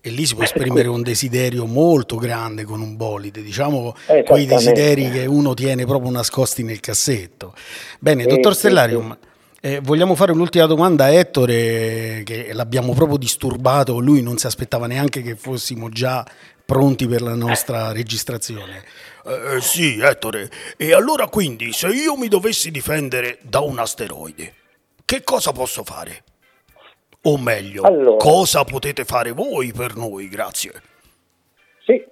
e 0.00 0.10
lì 0.10 0.24
si 0.24 0.34
può 0.34 0.42
esprimere 0.42 0.88
un 0.88 1.02
desiderio 1.02 1.66
molto 1.66 2.16
grande 2.16 2.64
con 2.64 2.80
un 2.80 2.96
bolide, 2.96 3.42
diciamo 3.42 3.94
quei 4.24 4.46
desideri 4.46 5.10
che 5.10 5.26
uno 5.26 5.52
tiene 5.52 5.84
proprio 5.84 6.10
nascosti 6.10 6.62
nel 6.62 6.80
cassetto. 6.80 7.52
Bene, 8.00 8.24
dottor 8.24 8.54
Stellarium. 8.54 9.16
Eh, 9.60 9.80
vogliamo 9.82 10.14
fare 10.14 10.32
un'ultima 10.32 10.66
domanda 10.66 11.04
a 11.04 11.10
Ettore, 11.10 12.22
che 12.24 12.50
l'abbiamo 12.52 12.92
proprio 12.92 13.16
disturbato, 13.18 13.98
lui 13.98 14.22
non 14.22 14.36
si 14.38 14.46
aspettava 14.46 14.86
neanche 14.86 15.22
che 15.22 15.36
fossimo 15.36 15.88
già 15.88 16.24
pronti 16.64 17.06
per 17.06 17.22
la 17.22 17.34
nostra 17.34 17.92
registrazione. 17.92 18.82
Eh, 19.26 19.60
sì, 19.60 19.98
Ettore. 20.00 20.50
E 20.76 20.92
allora 20.92 21.28
quindi, 21.28 21.72
se 21.72 21.88
io 21.88 22.16
mi 22.16 22.28
dovessi 22.28 22.70
difendere 22.70 23.38
da 23.42 23.60
un 23.60 23.78
asteroide, 23.78 24.52
che 25.04 25.22
cosa 25.22 25.52
posso 25.52 25.82
fare? 25.82 26.22
O 27.22 27.38
meglio, 27.38 27.84
allora. 27.84 28.16
cosa 28.16 28.64
potete 28.64 29.04
fare 29.04 29.32
voi 29.32 29.72
per 29.72 29.96
noi? 29.96 30.28
Grazie. 30.28 30.72
Sì, 31.84 32.04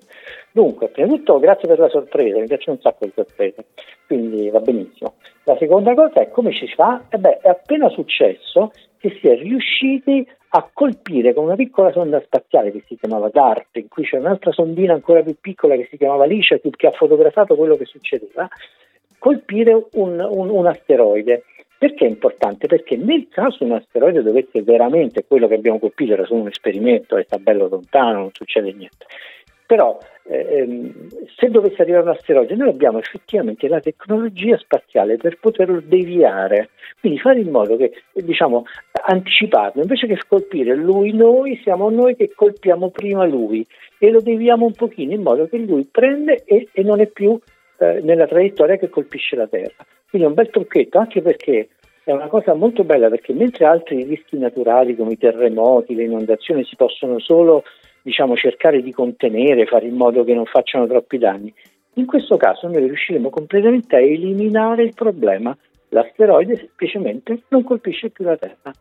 dunque, 0.50 0.88
prima 0.88 1.08
di 1.08 1.16
tutto 1.16 1.38
grazie 1.38 1.68
per 1.68 1.78
la 1.78 1.90
sorpresa, 1.90 2.38
mi 2.38 2.46
piacciono 2.46 2.76
un 2.76 2.82
sacco 2.82 3.04
di 3.04 3.12
sorprese, 3.14 3.66
quindi 4.06 4.48
va 4.48 4.60
benissimo. 4.60 5.16
La 5.44 5.56
seconda 5.58 5.92
cosa 5.94 6.20
è 6.20 6.30
come 6.30 6.52
ci 6.52 6.66
si 6.66 6.74
fa? 6.74 7.02
E 7.10 7.18
beh, 7.18 7.40
è 7.40 7.48
appena 7.48 7.90
successo 7.90 8.72
che 8.98 9.18
si 9.20 9.28
è 9.28 9.36
riusciti 9.36 10.26
a 10.54 10.68
colpire 10.70 11.32
con 11.32 11.44
una 11.44 11.54
piccola 11.54 11.92
sonda 11.92 12.20
spaziale 12.20 12.72
che 12.72 12.82
si 12.86 12.96
chiamava 12.96 13.30
DART, 13.30 13.76
in 13.76 13.88
cui 13.88 14.04
c'è 14.04 14.18
un'altra 14.18 14.52
sondina 14.52 14.92
ancora 14.92 15.22
più 15.22 15.34
piccola 15.40 15.76
che 15.76 15.86
si 15.90 15.96
chiamava 15.96 16.24
Alicia, 16.24 16.58
che 16.58 16.86
ha 16.86 16.90
fotografato 16.90 17.56
quello 17.56 17.76
che 17.76 17.86
succedeva, 17.86 18.46
colpire 19.18 19.72
un, 19.92 20.20
un, 20.20 20.50
un 20.50 20.66
asteroide. 20.66 21.44
Perché 21.78 22.04
è 22.04 22.08
importante? 22.08 22.66
Perché 22.66 22.96
nel 22.96 23.28
caso 23.28 23.64
un 23.64 23.72
asteroide 23.72 24.22
dovesse 24.22 24.62
veramente, 24.62 25.24
quello 25.24 25.48
che 25.48 25.54
abbiamo 25.54 25.78
colpito 25.78 26.12
era 26.12 26.26
solo 26.26 26.42
un 26.42 26.48
esperimento 26.48 27.16
e 27.16 27.24
sta 27.24 27.38
bello 27.38 27.66
lontano, 27.66 28.18
non 28.18 28.30
succede 28.32 28.72
niente, 28.72 29.06
però 29.66 29.98
ehm, 30.24 31.08
se 31.36 31.48
dovesse 31.48 31.82
arrivare 31.82 32.04
un 32.04 32.10
asteroide 32.10 32.54
noi 32.54 32.68
abbiamo 32.68 32.98
effettivamente 32.98 33.68
la 33.68 33.80
tecnologia 33.80 34.56
spaziale 34.58 35.16
per 35.16 35.38
poterlo 35.38 35.80
deviare, 35.84 36.70
quindi 37.00 37.18
fare 37.18 37.40
in 37.40 37.50
modo 37.50 37.76
che, 37.76 37.92
diciamo, 38.12 38.64
anticiparlo, 39.04 39.82
invece 39.82 40.06
che 40.06 40.18
colpire 40.28 40.74
lui 40.74 41.12
noi, 41.12 41.60
siamo 41.62 41.90
noi 41.90 42.16
che 42.16 42.32
colpiamo 42.34 42.90
prima 42.90 43.24
lui 43.24 43.66
e 43.98 44.10
lo 44.10 44.20
deviamo 44.20 44.66
un 44.66 44.72
pochino 44.72 45.12
in 45.12 45.22
modo 45.22 45.46
che 45.46 45.58
lui 45.58 45.88
prende 45.90 46.42
e, 46.44 46.68
e 46.72 46.82
non 46.82 47.00
è 47.00 47.06
più 47.06 47.38
eh, 47.78 48.00
nella 48.02 48.26
traiettoria 48.26 48.76
che 48.76 48.88
colpisce 48.88 49.36
la 49.36 49.46
Terra. 49.46 49.84
Quindi 50.08 50.26
è 50.26 50.30
un 50.30 50.36
bel 50.36 50.50
trucchetto, 50.50 50.98
anche 50.98 51.22
perché 51.22 51.68
è 52.04 52.12
una 52.12 52.26
cosa 52.26 52.54
molto 52.54 52.84
bella, 52.84 53.08
perché 53.08 53.32
mentre 53.32 53.64
altri 53.64 54.02
rischi 54.04 54.36
naturali 54.36 54.96
come 54.96 55.12
i 55.12 55.18
terremoti, 55.18 55.94
le 55.94 56.04
inondazioni 56.04 56.64
si 56.64 56.76
possono 56.76 57.18
solo 57.18 57.62
diciamo, 58.02 58.36
cercare 58.36 58.82
di 58.82 58.92
contenere, 58.92 59.66
fare 59.66 59.86
in 59.86 59.94
modo 59.94 60.24
che 60.24 60.34
non 60.34 60.44
facciano 60.44 60.86
troppi 60.86 61.18
danni, 61.18 61.52
in 61.94 62.06
questo 62.06 62.36
caso 62.36 62.68
noi 62.68 62.86
riusciremo 62.86 63.30
completamente 63.30 63.96
a 63.96 64.00
eliminare 64.00 64.82
il 64.82 64.94
problema. 64.94 65.56
L'asteroide 65.90 66.56
semplicemente 66.56 67.42
non 67.48 67.62
colpisce 67.64 68.08
più 68.08 68.24
la 68.24 68.36
Terra. 68.36 68.72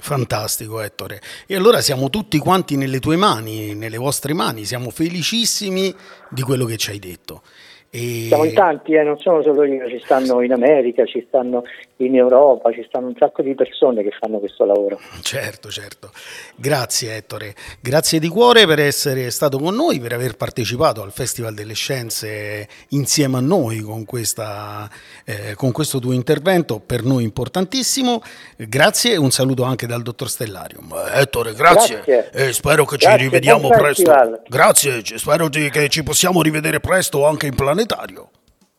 Fantastico 0.00 0.80
Ettore. 0.80 1.20
E 1.46 1.56
allora 1.56 1.80
siamo 1.80 2.08
tutti 2.08 2.38
quanti 2.38 2.76
nelle 2.76 3.00
tue 3.00 3.16
mani, 3.16 3.74
nelle 3.74 3.96
vostre 3.96 4.32
mani, 4.32 4.64
siamo 4.64 4.90
felicissimi 4.90 5.92
di 6.30 6.42
quello 6.42 6.64
che 6.64 6.76
ci 6.76 6.90
hai 6.90 7.00
detto. 7.00 7.42
E... 7.90 8.26
Siamo 8.28 8.44
in 8.44 8.54
tanti, 8.54 8.92
eh, 8.92 9.02
non 9.02 9.18
sono 9.18 9.42
solo 9.42 9.64
io, 9.64 9.88
ci 9.88 9.98
stanno 9.98 10.42
in 10.42 10.52
America, 10.52 11.04
ci 11.04 11.24
stanno 11.26 11.64
in 11.98 12.16
Europa, 12.16 12.72
ci 12.72 12.84
stanno 12.86 13.06
un 13.06 13.14
sacco 13.16 13.42
di 13.42 13.54
persone 13.54 14.02
che 14.02 14.10
fanno 14.18 14.38
questo 14.38 14.64
lavoro. 14.64 14.98
Certo, 15.22 15.70
certo. 15.70 16.10
Grazie 16.56 17.16
Ettore, 17.16 17.54
grazie 17.80 18.18
di 18.18 18.28
cuore 18.28 18.66
per 18.66 18.78
essere 18.78 19.30
stato 19.30 19.58
con 19.58 19.74
noi, 19.74 19.98
per 20.00 20.12
aver 20.12 20.36
partecipato 20.36 21.02
al 21.02 21.12
Festival 21.12 21.54
delle 21.54 21.74
Scienze 21.74 22.68
insieme 22.90 23.38
a 23.38 23.40
noi 23.40 23.80
con, 23.80 24.04
questa, 24.04 24.88
eh, 25.24 25.54
con 25.54 25.72
questo 25.72 25.98
tuo 25.98 26.12
intervento, 26.12 26.80
per 26.80 27.04
noi 27.04 27.24
importantissimo. 27.24 28.20
Grazie 28.56 29.12
e 29.12 29.16
un 29.16 29.30
saluto 29.30 29.62
anche 29.62 29.86
dal 29.86 30.02
dottor 30.02 30.28
Stellarium. 30.28 30.94
Ettore, 31.14 31.54
grazie. 31.54 32.02
grazie. 32.04 32.30
Eh, 32.32 32.52
spero 32.52 32.84
che 32.84 32.96
grazie, 32.96 33.18
ci 33.18 33.24
rivediamo 33.24 33.68
presto. 33.68 34.40
Grazie, 34.46 35.02
spero 35.04 35.48
che 35.48 35.88
ci 35.88 36.02
possiamo 36.02 36.42
rivedere 36.42 36.80
presto 36.80 37.24
anche 37.26 37.46
in 37.46 37.54
planeta 37.54 37.66
planetario. 37.68 38.30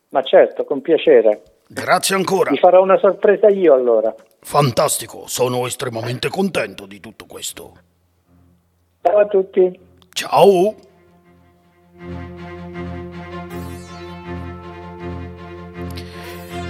Ma 0.09 0.23
certo, 0.23 0.63
con 0.65 0.81
piacere. 0.81 1.41
Grazie 1.71 2.15
ancora. 2.15 2.49
Ti 2.49 2.57
farò 2.57 2.81
una 2.81 2.97
sorpresa 2.97 3.47
io 3.47 3.75
allora. 3.75 4.11
Fantastico, 4.41 5.27
sono 5.27 5.67
estremamente 5.67 6.27
contento 6.27 6.87
di 6.87 6.99
tutto 6.99 7.27
questo. 7.27 7.77
Ciao 9.03 9.19
a 9.19 9.27
tutti. 9.27 9.79
Ciao. 10.09 10.75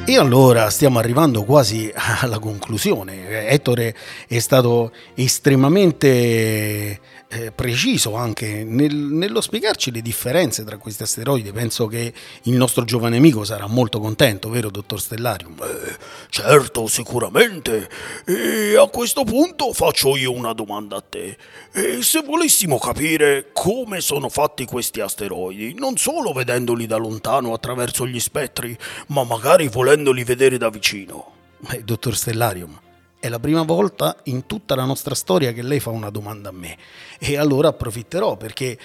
E 0.05 0.17
allora 0.17 0.69
stiamo 0.69 0.99
arrivando 0.99 1.45
quasi 1.45 1.89
alla 2.21 2.39
conclusione. 2.39 3.47
Ettore 3.47 3.95
è 4.27 4.39
stato 4.39 4.91
estremamente 5.15 6.99
eh, 7.31 7.51
preciso 7.51 8.15
anche 8.15 8.63
nel, 8.63 8.93
nello 8.93 9.39
spiegarci 9.39 9.91
le 9.91 10.01
differenze 10.01 10.63
tra 10.63 10.77
questi 10.77 11.03
asteroidi. 11.03 11.51
Penso 11.51 11.85
che 11.85 12.11
il 12.43 12.53
nostro 12.53 12.83
giovane 12.83 13.17
amico 13.17 13.43
sarà 13.43 13.67
molto 13.67 13.99
contento, 13.99 14.49
vero, 14.49 14.71
dottor 14.71 14.99
Stellarium? 14.99 15.55
Eh, 15.61 15.95
certo, 16.29 16.87
sicuramente. 16.87 17.87
E 18.25 18.75
a 18.75 18.87
questo 18.87 19.23
punto 19.23 19.71
faccio 19.73 20.15
io 20.17 20.31
una 20.31 20.53
domanda 20.53 20.97
a 20.97 21.03
te. 21.07 21.37
E 21.71 22.01
se 22.01 22.21
volessimo 22.21 22.79
capire 22.79 23.49
come 23.53 24.01
sono 24.01 24.27
fatti 24.29 24.65
questi 24.65 24.99
asteroidi, 24.99 25.75
non 25.75 25.97
solo 25.97 26.33
vedendoli 26.33 26.87
da 26.87 26.97
lontano 26.97 27.53
attraverso 27.53 28.07
gli 28.07 28.19
spettri, 28.19 28.75
ma 29.07 29.23
magari 29.23 29.67
volendoli 29.67 30.23
vedere 30.23 30.57
da 30.57 30.69
vicino. 30.69 31.33
Eh, 31.71 31.83
dottor 31.83 32.15
Stellarium, 32.15 32.79
è 33.19 33.27
la 33.27 33.39
prima 33.39 33.63
volta 33.63 34.15
in 34.23 34.45
tutta 34.45 34.75
la 34.75 34.85
nostra 34.85 35.13
storia 35.13 35.51
che 35.51 35.61
lei 35.61 35.79
fa 35.79 35.89
una 35.89 36.09
domanda 36.09 36.49
a 36.49 36.53
me. 36.53 36.77
E 37.19 37.37
allora 37.37 37.69
approfitterò 37.69 38.37
perché 38.37 38.77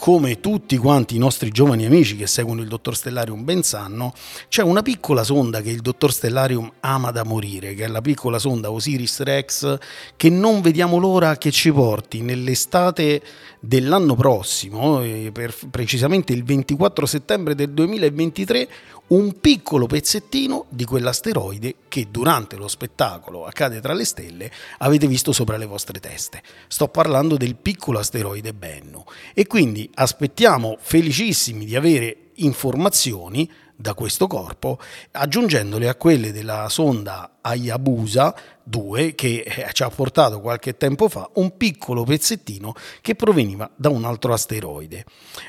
come 0.00 0.38
tutti 0.38 0.76
quanti 0.76 1.16
i 1.16 1.18
nostri 1.18 1.50
giovani 1.50 1.84
amici 1.84 2.14
che 2.14 2.28
seguono 2.28 2.60
il 2.60 2.68
dottor 2.68 2.94
Stellarium 2.94 3.42
ben 3.42 3.64
sanno, 3.64 4.14
c'è 4.48 4.62
una 4.62 4.80
piccola 4.80 5.24
sonda 5.24 5.60
che 5.60 5.70
il 5.70 5.80
dottor 5.80 6.12
Stellarium 6.12 6.70
ama 6.80 7.10
da 7.10 7.24
morire, 7.24 7.74
che 7.74 7.82
è 7.82 7.88
la 7.88 8.00
piccola 8.00 8.38
sonda 8.38 8.70
Osiris 8.70 9.22
Rex, 9.22 9.76
che 10.14 10.30
non 10.30 10.60
vediamo 10.60 10.98
l'ora 10.98 11.36
che 11.36 11.50
ci 11.50 11.72
porti 11.72 12.22
nell'estate 12.22 13.20
dell'anno 13.58 14.14
prossimo, 14.14 15.02
eh, 15.02 15.30
per, 15.32 15.52
precisamente 15.68 16.32
il 16.32 16.44
24 16.44 17.04
settembre 17.04 17.56
del 17.56 17.70
2023, 17.70 18.68
un 19.08 19.40
piccolo 19.40 19.86
pezzettino 19.86 20.66
di 20.68 20.84
quell'asteroide 20.84 21.74
che 21.88 22.08
durante 22.10 22.56
lo 22.56 22.68
spettacolo 22.68 23.46
accade 23.46 23.80
tra 23.80 23.94
le 23.94 24.04
stelle 24.04 24.50
avete 24.78 25.06
visto 25.06 25.32
sopra 25.32 25.56
le 25.56 25.66
vostre 25.66 26.00
teste. 26.00 26.42
Sto 26.66 26.88
parlando 26.88 27.36
del 27.36 27.56
piccolo 27.56 27.98
asteroide 27.98 28.52
Bennu 28.52 29.02
e 29.32 29.46
quindi 29.46 29.90
aspettiamo 29.94 30.76
felicissimi 30.80 31.64
di 31.64 31.76
avere 31.76 32.30
informazioni 32.34 33.50
da 33.80 33.94
questo 33.94 34.26
corpo, 34.26 34.80
aggiungendole 35.12 35.88
a 35.88 35.94
quelle 35.94 36.32
della 36.32 36.68
sonda 36.68 37.38
Hayabusa 37.40 38.34
2 38.64 39.14
che 39.14 39.44
eh, 39.46 39.68
ci 39.72 39.84
ha 39.84 39.88
portato 39.88 40.40
qualche 40.40 40.76
tempo 40.76 41.08
fa 41.08 41.30
un 41.34 41.56
piccolo 41.56 42.02
pezzettino 42.02 42.74
che 43.00 43.14
proveniva 43.14 43.70
da 43.76 43.88
un 43.88 44.04
altro 44.04 44.32
asteroide. 44.32 45.04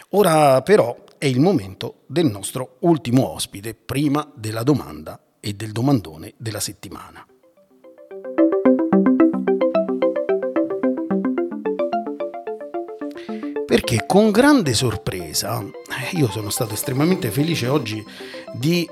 Ora 0.09 0.61
però 0.61 0.95
è 1.19 1.25
il 1.25 1.41
momento 1.41 2.03
del 2.07 2.27
nostro 2.27 2.77
ultimo 2.79 3.27
ospite 3.27 3.75
prima 3.75 4.25
della 4.33 4.63
domanda 4.63 5.21
e 5.41 5.53
del 5.53 5.73
domandone 5.73 6.33
della 6.37 6.61
settimana. 6.61 7.25
Perché 13.65 14.05
con 14.07 14.31
grande 14.31 14.73
sorpresa, 14.73 15.61
io 16.13 16.31
sono 16.31 16.49
stato 16.49 16.73
estremamente 16.73 17.29
felice 17.31 17.67
oggi 17.67 18.01
di 18.53 18.89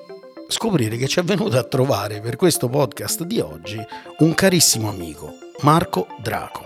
scoprire 0.50 0.98
che 0.98 1.08
ci 1.08 1.22
è 1.22 1.24
venuto 1.24 1.58
a 1.58 1.64
trovare 1.64 2.20
per 2.20 2.36
questo 2.36 2.68
podcast 2.68 3.24
di 3.24 3.40
oggi 3.40 3.82
un 4.20 4.34
carissimo 4.34 4.90
amico, 4.90 5.32
Marco 5.62 6.08
Draco. 6.22 6.66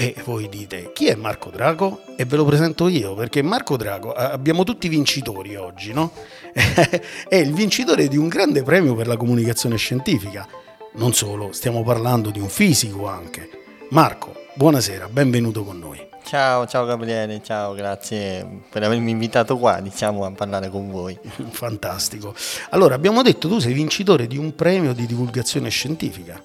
E 0.00 0.14
voi 0.24 0.48
dite, 0.48 0.92
chi 0.92 1.08
è 1.08 1.16
Marco 1.16 1.50
Drago? 1.50 2.02
E 2.14 2.24
ve 2.24 2.36
lo 2.36 2.44
presento 2.44 2.86
io, 2.86 3.16
perché 3.16 3.42
Marco 3.42 3.76
Drago, 3.76 4.12
abbiamo 4.12 4.62
tutti 4.62 4.86
vincitori 4.86 5.56
oggi, 5.56 5.92
no? 5.92 6.12
è 7.28 7.34
il 7.34 7.52
vincitore 7.52 8.06
di 8.06 8.16
un 8.16 8.28
grande 8.28 8.62
premio 8.62 8.94
per 8.94 9.08
la 9.08 9.16
comunicazione 9.16 9.76
scientifica. 9.76 10.46
Non 10.94 11.14
solo, 11.14 11.50
stiamo 11.50 11.82
parlando 11.82 12.30
di 12.30 12.38
un 12.38 12.48
fisico 12.48 13.08
anche. 13.08 13.50
Marco, 13.90 14.44
buonasera, 14.54 15.08
benvenuto 15.08 15.64
con 15.64 15.80
noi. 15.80 15.98
Ciao, 16.22 16.64
ciao 16.68 16.84
Gabriele, 16.84 17.40
ciao, 17.42 17.74
grazie 17.74 18.46
per 18.70 18.84
avermi 18.84 19.10
invitato 19.10 19.58
qua, 19.58 19.80
diciamo, 19.80 20.24
a 20.24 20.30
parlare 20.30 20.70
con 20.70 20.92
voi. 20.92 21.18
Fantastico. 21.50 22.36
Allora, 22.70 22.94
abbiamo 22.94 23.22
detto 23.22 23.48
tu 23.48 23.58
sei 23.58 23.72
vincitore 23.72 24.28
di 24.28 24.36
un 24.36 24.54
premio 24.54 24.92
di 24.92 25.06
divulgazione 25.06 25.70
scientifica. 25.70 26.40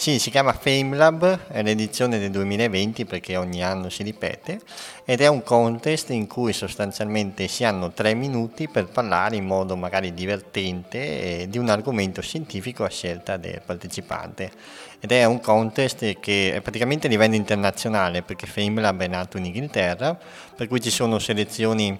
Sì, 0.00 0.20
si 0.20 0.30
chiama 0.30 0.52
FameLab, 0.52 1.48
è 1.48 1.60
l'edizione 1.60 2.20
del 2.20 2.30
2020 2.30 3.04
perché 3.04 3.36
ogni 3.36 3.64
anno 3.64 3.88
si 3.88 4.04
ripete 4.04 4.60
ed 5.04 5.20
è 5.20 5.26
un 5.26 5.42
contest 5.42 6.10
in 6.10 6.28
cui 6.28 6.52
sostanzialmente 6.52 7.48
si 7.48 7.64
hanno 7.64 7.90
tre 7.90 8.14
minuti 8.14 8.68
per 8.68 8.86
parlare 8.86 9.34
in 9.34 9.44
modo 9.44 9.74
magari 9.74 10.14
divertente 10.14 11.46
di 11.48 11.58
un 11.58 11.68
argomento 11.68 12.22
scientifico 12.22 12.84
a 12.84 12.88
scelta 12.88 13.36
del 13.38 13.60
partecipante. 13.66 14.52
Ed 15.00 15.10
è 15.10 15.24
un 15.24 15.40
contest 15.40 16.20
che 16.20 16.54
è 16.54 16.60
praticamente 16.60 17.08
a 17.08 17.10
livello 17.10 17.34
internazionale 17.34 18.22
perché 18.22 18.46
FameLab 18.46 19.02
è 19.02 19.08
nato 19.08 19.36
in 19.36 19.46
Inghilterra, 19.46 20.16
per 20.54 20.68
cui 20.68 20.80
ci 20.80 20.90
sono 20.90 21.18
selezioni 21.18 21.98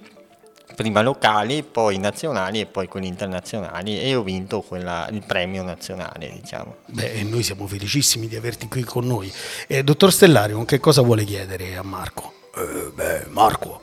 prima 0.74 1.02
locali, 1.02 1.62
poi 1.62 1.98
nazionali 1.98 2.60
e 2.60 2.66
poi 2.66 2.88
quelli 2.88 3.06
internazionali 3.06 4.00
e 4.00 4.14
ho 4.14 4.22
vinto 4.22 4.60
quella, 4.60 5.08
il 5.10 5.22
premio 5.26 5.62
nazionale. 5.62 6.30
Diciamo. 6.40 6.76
Beh, 6.86 7.22
noi 7.24 7.42
siamo 7.42 7.66
felicissimi 7.66 8.28
di 8.28 8.36
averti 8.36 8.68
qui 8.68 8.82
con 8.84 9.06
noi. 9.06 9.32
Eh, 9.66 9.82
dottor 9.82 10.12
Stellario, 10.12 10.64
che 10.64 10.78
cosa 10.78 11.02
vuole 11.02 11.24
chiedere 11.24 11.76
a 11.76 11.82
Marco? 11.82 12.32
Eh, 12.56 12.90
beh, 12.92 13.26
Marco, 13.28 13.80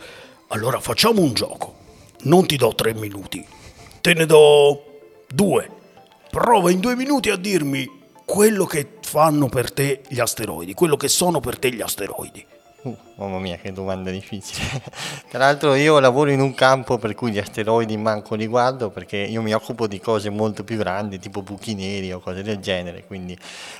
Allora 0.49 0.79
facciamo 0.79 1.21
un 1.21 1.33
gioco. 1.33 1.73
Non 2.23 2.45
ti 2.45 2.55
do 2.55 2.73
tre 2.73 2.93
minuti, 2.93 3.45
te 4.01 4.13
ne 4.13 4.25
do 4.25 4.83
due. 5.27 5.69
Prova 6.29 6.71
in 6.71 6.79
due 6.79 6.95
minuti 6.95 7.29
a 7.29 7.35
dirmi 7.35 8.03
quello 8.25 8.65
che 8.65 8.97
fanno 9.01 9.47
per 9.47 9.71
te 9.71 10.01
gli 10.07 10.19
asteroidi, 10.19 10.73
quello 10.73 10.97
che 10.97 11.07
sono 11.07 11.39
per 11.39 11.59
te 11.59 11.71
gli 11.71 11.81
asteroidi. 11.81 12.45
Uh, 12.85 12.95
mamma 13.15 13.39
mia, 13.39 13.57
che 13.57 13.71
domanda 13.71 14.11
difficile. 14.11 14.81
Tra 15.27 15.39
l'altro 15.39 15.73
io 15.73 15.99
lavoro 15.99 16.29
in 16.29 16.39
un 16.39 16.53
campo 16.53 16.99
per 16.99 17.15
cui 17.15 17.31
gli 17.31 17.39
asteroidi 17.39 17.97
manco 17.97 18.35
li 18.35 18.45
guardo 18.45 18.91
perché 18.91 19.17
io 19.17 19.41
mi 19.41 19.53
occupo 19.53 19.87
di 19.87 19.99
cose 19.99 20.29
molto 20.29 20.63
più 20.63 20.77
grandi, 20.77 21.17
tipo 21.17 21.41
buchi 21.41 21.73
neri 21.73 22.11
o 22.13 22.19
cose 22.19 22.43
del 22.43 22.59
genere, 22.59 23.05
quindi... 23.05 23.35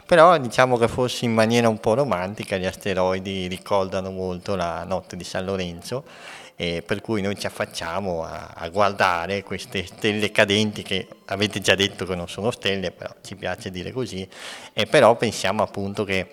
però 0.05 0.37
diciamo 0.37 0.77
che 0.77 0.87
forse 0.87 1.25
in 1.25 1.33
maniera 1.33 1.69
un 1.69 1.79
po' 1.79 1.93
romantica 1.93 2.57
gli 2.57 2.65
asteroidi 2.65 3.47
ricordano 3.47 4.09
molto 4.09 4.55
la 4.55 4.83
notte 4.83 5.15
di 5.15 5.23
San 5.23 5.45
Lorenzo 5.45 6.03
e 6.55 6.81
per 6.83 7.01
cui 7.01 7.21
noi 7.21 7.37
ci 7.37 7.45
affacciamo 7.45 8.23
a, 8.23 8.53
a, 8.55 8.69
guardare 8.69 9.43
queste 9.43 9.85
stelle 9.85 10.31
cadenti 10.31 10.83
che 10.83 11.07
avete 11.25 11.59
già 11.59 11.75
detto 11.75 12.05
che 12.05 12.15
non 12.15 12.29
sono 12.29 12.49
stelle, 12.49 12.91
però 12.91 13.13
ci 13.21 13.35
piace 13.35 13.69
dire 13.69 13.91
così, 13.91 14.27
e 14.73 14.85
però 14.85 15.15
pensiamo 15.15 15.61
appunto 15.61 16.05
che 16.05 16.27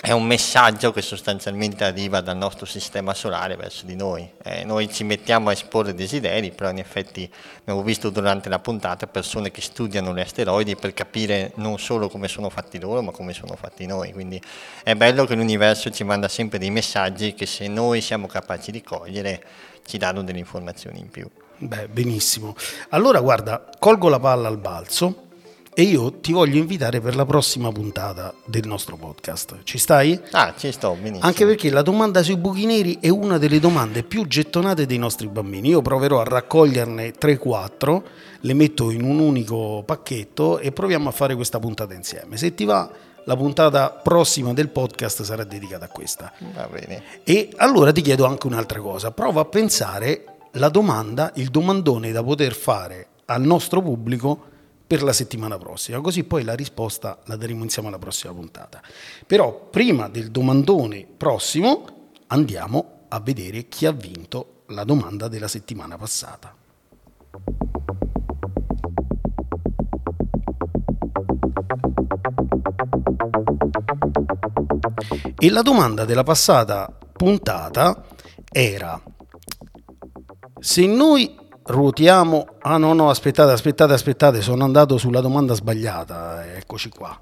è 0.00 0.12
un 0.12 0.24
messaggio 0.24 0.92
che 0.92 1.00
sostanzialmente 1.00 1.82
arriva 1.82 2.20
dal 2.20 2.36
nostro 2.36 2.66
sistema 2.66 3.14
solare 3.14 3.56
verso 3.56 3.86
di 3.86 3.96
noi. 3.96 4.30
Eh, 4.42 4.62
noi 4.62 4.92
ci 4.92 5.04
mettiamo 5.04 5.48
a 5.48 5.52
esporre 5.52 5.94
desideri, 5.94 6.52
però 6.52 6.70
in 6.70 6.78
effetti 6.78 7.28
abbiamo 7.60 7.82
visto 7.82 8.10
durante 8.10 8.48
la 8.48 8.58
puntata 8.58 9.06
persone 9.06 9.50
che 9.50 9.62
studiano 9.62 10.14
gli 10.14 10.20
asteroidi 10.20 10.76
per 10.76 10.92
capire 10.92 11.52
non 11.56 11.78
solo 11.78 12.08
come 12.08 12.28
sono 12.28 12.50
fatti 12.50 12.78
loro, 12.78 13.00
ma 13.00 13.10
come 13.10 13.32
sono 13.32 13.56
fatti 13.56 13.86
noi. 13.86 14.12
Quindi 14.12 14.40
è 14.84 14.94
bello 14.94 15.24
che 15.24 15.34
l'universo 15.34 15.90
ci 15.90 16.04
manda 16.04 16.28
sempre 16.28 16.58
dei 16.58 16.70
messaggi 16.70 17.34
che 17.34 17.46
se 17.46 17.66
noi 17.66 18.00
siamo 18.02 18.26
capaci 18.26 18.70
di 18.70 18.82
cogliere 18.82 19.42
ci 19.86 19.96
danno 19.96 20.22
delle 20.22 20.38
informazioni 20.38 21.00
in 21.00 21.08
più. 21.08 21.28
Beh, 21.58 21.88
benissimo. 21.88 22.54
Allora 22.90 23.20
guarda, 23.20 23.66
colgo 23.78 24.08
la 24.08 24.20
palla 24.20 24.48
al 24.48 24.58
balzo 24.58 25.25
e 25.78 25.82
io 25.82 26.10
ti 26.20 26.32
voglio 26.32 26.56
invitare 26.56 27.02
per 27.02 27.14
la 27.14 27.26
prossima 27.26 27.70
puntata 27.70 28.32
del 28.46 28.66
nostro 28.66 28.96
podcast. 28.96 29.58
Ci 29.62 29.76
stai? 29.76 30.18
Ah, 30.30 30.54
ci 30.56 30.72
sto, 30.72 30.94
benissimo. 30.94 31.20
Anche 31.20 31.44
perché 31.44 31.68
la 31.68 31.82
domanda 31.82 32.22
sui 32.22 32.38
buchi 32.38 32.64
neri 32.64 32.96
è 32.98 33.10
una 33.10 33.36
delle 33.36 33.60
domande 33.60 34.02
più 34.02 34.26
gettonate 34.26 34.86
dei 34.86 34.96
nostri 34.96 35.28
bambini. 35.28 35.68
Io 35.68 35.82
proverò 35.82 36.22
a 36.22 36.24
raccoglierne 36.24 37.12
3-4, 37.20 38.02
le 38.40 38.54
metto 38.54 38.90
in 38.90 39.04
un 39.04 39.18
unico 39.18 39.82
pacchetto 39.84 40.60
e 40.60 40.72
proviamo 40.72 41.10
a 41.10 41.12
fare 41.12 41.34
questa 41.34 41.58
puntata 41.58 41.92
insieme. 41.92 42.38
Se 42.38 42.54
ti 42.54 42.64
va, 42.64 42.90
la 43.24 43.36
puntata 43.36 43.90
prossima 43.90 44.54
del 44.54 44.70
podcast 44.70 45.24
sarà 45.24 45.44
dedicata 45.44 45.84
a 45.84 45.88
questa. 45.88 46.32
Va 46.54 46.68
bene. 46.72 47.02
E 47.22 47.50
allora 47.56 47.92
ti 47.92 48.00
chiedo 48.00 48.24
anche 48.24 48.46
un'altra 48.46 48.80
cosa. 48.80 49.10
Prova 49.10 49.42
a 49.42 49.44
pensare 49.44 50.24
la 50.52 50.70
domanda, 50.70 51.32
il 51.34 51.50
domandone 51.50 52.12
da 52.12 52.22
poter 52.22 52.54
fare 52.54 53.08
al 53.26 53.42
nostro 53.42 53.82
pubblico 53.82 54.54
per 54.86 55.02
la 55.02 55.12
settimana 55.12 55.58
prossima, 55.58 56.00
così 56.00 56.24
poi 56.24 56.44
la 56.44 56.54
risposta 56.54 57.18
la 57.24 57.36
daremo 57.36 57.62
insieme 57.62 57.88
alla 57.88 57.98
prossima 57.98 58.32
puntata. 58.32 58.80
Però 59.26 59.68
prima 59.68 60.08
del 60.08 60.30
domandone 60.30 61.06
prossimo 61.16 62.10
andiamo 62.28 63.00
a 63.08 63.20
vedere 63.20 63.66
chi 63.68 63.86
ha 63.86 63.92
vinto 63.92 64.62
la 64.66 64.84
domanda 64.84 65.28
della 65.28 65.48
settimana 65.48 65.96
passata. 65.96 66.54
E 75.38 75.50
la 75.50 75.62
domanda 75.62 76.04
della 76.04 76.22
passata 76.22 76.96
puntata 77.12 78.06
era 78.50 79.00
se 80.58 80.86
noi 80.86 81.45
ruotiamo. 81.66 82.46
Ah 82.60 82.78
no, 82.78 82.92
no, 82.92 83.10
aspettate, 83.10 83.52
aspettate, 83.52 83.92
aspettate, 83.92 84.40
sono 84.42 84.64
andato 84.64 84.98
sulla 84.98 85.20
domanda 85.20 85.54
sbagliata. 85.54 86.54
Eccoci 86.56 86.88
qua. 86.88 87.18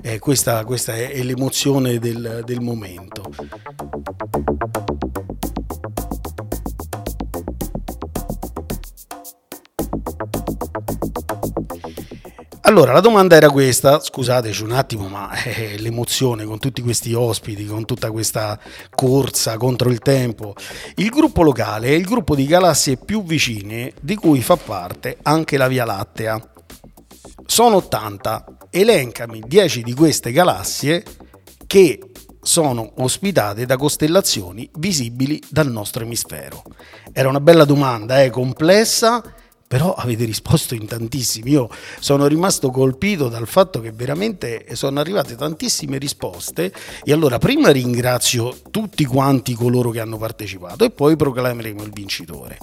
Eh, 0.00 0.18
questa, 0.18 0.64
questa, 0.64 0.94
è, 0.94 1.22
l'emozione 1.22 1.98
del, 1.98 2.42
del 2.44 2.60
momento. 2.60 3.30
Allora, 12.68 12.92
la 12.92 13.00
domanda 13.00 13.34
era 13.34 13.48
questa, 13.48 13.98
scusateci 13.98 14.62
un 14.62 14.72
attimo, 14.72 15.08
ma 15.08 15.32
eh, 15.42 15.78
l'emozione 15.78 16.44
con 16.44 16.58
tutti 16.58 16.82
questi 16.82 17.14
ospiti, 17.14 17.64
con 17.64 17.86
tutta 17.86 18.10
questa 18.10 18.60
corsa 18.94 19.56
contro 19.56 19.88
il 19.88 20.00
tempo. 20.00 20.52
Il 20.96 21.08
gruppo 21.08 21.42
locale 21.42 21.86
è 21.86 21.92
il 21.92 22.04
gruppo 22.04 22.34
di 22.34 22.44
galassie 22.44 22.98
più 22.98 23.24
vicine 23.24 23.94
di 24.02 24.16
cui 24.16 24.42
fa 24.42 24.56
parte 24.56 25.16
anche 25.22 25.56
la 25.56 25.66
Via 25.66 25.86
Lattea. 25.86 26.38
Sono 27.46 27.76
80, 27.76 28.44
elencami 28.68 29.40
10 29.46 29.82
di 29.82 29.94
queste 29.94 30.30
galassie 30.30 31.02
che 31.66 31.98
sono 32.42 32.92
ospitate 32.98 33.64
da 33.64 33.78
costellazioni 33.78 34.68
visibili 34.74 35.40
dal 35.48 35.70
nostro 35.70 36.02
emisfero. 36.02 36.62
Era 37.14 37.30
una 37.30 37.40
bella 37.40 37.64
domanda, 37.64 38.22
eh, 38.22 38.28
complessa 38.28 39.22
però 39.68 39.92
avete 39.92 40.24
risposto 40.24 40.74
in 40.74 40.86
tantissimi. 40.86 41.50
Io 41.50 41.68
sono 42.00 42.26
rimasto 42.26 42.70
colpito 42.70 43.28
dal 43.28 43.46
fatto 43.46 43.80
che 43.80 43.92
veramente 43.92 44.66
sono 44.72 44.98
arrivate 44.98 45.36
tantissime 45.36 45.98
risposte 45.98 46.72
e 47.04 47.12
allora 47.12 47.38
prima 47.38 47.68
ringrazio 47.68 48.56
tutti 48.70 49.04
quanti 49.04 49.52
coloro 49.52 49.90
che 49.90 50.00
hanno 50.00 50.16
partecipato 50.16 50.84
e 50.84 50.90
poi 50.90 51.16
proclameremo 51.16 51.82
il 51.82 51.92
vincitore. 51.92 52.58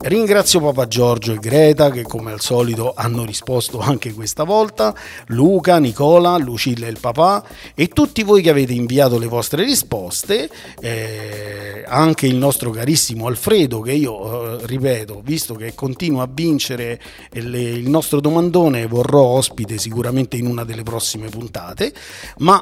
Ringrazio 0.00 0.60
Papa 0.60 0.86
Giorgio 0.86 1.32
e 1.32 1.38
Greta 1.38 1.90
che 1.90 2.02
come 2.02 2.32
al 2.32 2.40
solito 2.40 2.92
hanno 2.94 3.24
risposto 3.24 3.78
anche 3.78 4.12
questa 4.12 4.44
volta, 4.44 4.94
Luca, 5.28 5.78
Nicola, 5.78 6.36
Lucilla 6.36 6.86
e 6.86 6.90
il 6.90 7.00
papà 7.00 7.42
e 7.74 7.88
tutti 7.88 8.22
voi 8.22 8.42
che 8.42 8.50
avete 8.50 8.74
inviato 8.74 9.18
le 9.18 9.28
vostre 9.28 9.64
risposte, 9.64 10.50
eh, 10.80 11.84
anche 11.86 12.26
il 12.26 12.36
nostro 12.36 12.70
carissimo 12.70 13.28
Alfredo 13.28 13.80
che 13.80 13.92
io 13.92 14.58
eh, 14.58 14.66
ripeto, 14.66 15.22
visto 15.24 15.54
che 15.54 15.74
continua 15.74 16.00
a 16.10 16.28
vincere 16.30 17.00
il, 17.32 17.54
il 17.54 17.88
nostro 17.88 18.20
domandone, 18.20 18.86
vorrò 18.86 19.22
ospite 19.22 19.78
sicuramente 19.78 20.36
in 20.36 20.46
una 20.46 20.64
delle 20.64 20.82
prossime 20.82 21.28
puntate, 21.28 21.92
ma 22.38 22.60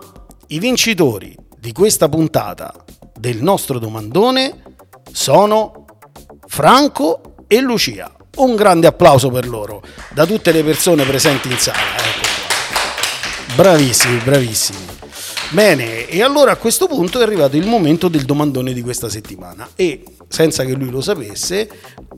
i 0.48 0.58
vincitori 0.58 1.36
di 1.58 1.72
questa 1.72 2.08
puntata 2.08 2.72
del 3.18 3.42
nostro 3.42 3.78
domandone 3.78 4.62
sono 5.12 5.86
Franco 6.46 7.44
e 7.46 7.60
Lucia. 7.60 8.14
Un 8.36 8.54
grande 8.54 8.86
applauso 8.86 9.28
per 9.28 9.48
loro 9.48 9.82
da 10.12 10.24
tutte 10.24 10.52
le 10.52 10.62
persone 10.62 11.04
presenti 11.04 11.48
in 11.48 11.58
sala. 11.58 11.78
Ecco 11.78 12.30
bravissimi, 13.54 14.18
bravissimi. 14.18 14.78
Bene, 15.50 16.06
e 16.06 16.22
allora 16.22 16.52
a 16.52 16.56
questo 16.56 16.86
punto 16.86 17.18
è 17.18 17.22
arrivato 17.22 17.56
il 17.56 17.66
momento 17.66 18.08
del 18.08 18.24
domandone 18.24 18.72
di 18.72 18.82
questa 18.82 19.08
settimana 19.08 19.68
e 19.74 20.02
senza 20.30 20.64
che 20.64 20.74
lui 20.74 20.90
lo 20.90 21.00
sapesse, 21.00 21.68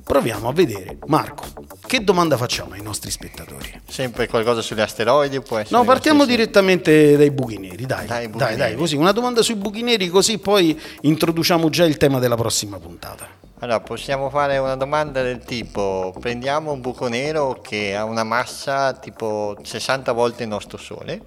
proviamo 0.05 0.47
a 0.47 0.53
vedere. 0.53 0.99
Marco, 1.07 1.45
che 1.87 2.05
domanda 2.05 2.37
facciamo 2.37 2.75
ai 2.75 2.83
nostri 2.83 3.11
spettatori? 3.11 3.81
Sempre 3.89 4.29
qualcosa 4.29 4.61
sugli 4.61 4.81
asteroidi? 4.81 5.41
Può 5.41 5.57
essere 5.57 5.79
no, 5.79 5.85
partiamo 5.85 6.27
direttamente 6.27 7.17
dai 7.17 7.31
buchi 7.31 7.57
neri, 7.57 7.87
dai, 7.87 8.07
dai, 8.07 8.27
buchi 8.27 8.39
dai, 8.39 8.57
neri. 8.57 8.71
dai, 8.73 8.75
così, 8.77 8.97
una 8.97 9.13
domanda 9.13 9.41
sui 9.41 9.55
buchi 9.55 9.81
neri, 9.81 10.09
così 10.11 10.37
poi 10.37 10.79
introduciamo 11.01 11.71
già 11.71 11.87
il 11.87 11.97
tema 11.97 12.19
della 12.19 12.37
prossima 12.37 12.79
puntata. 12.79 13.27
Allora, 13.61 13.81
possiamo 13.81 14.29
fare 14.29 14.59
una 14.59 14.77
domanda 14.77 15.23
del 15.23 15.39
tipo, 15.39 16.15
prendiamo 16.21 16.71
un 16.71 16.83
buco 16.83 17.09
nero 17.09 17.61
che 17.63 17.97
ha 17.97 18.05
una 18.05 18.25
massa 18.25 18.93
tipo 18.93 19.57
60 19.63 20.13
volte 20.13 20.43
il 20.43 20.51
nostro 20.51 20.77
Sole 20.77 21.23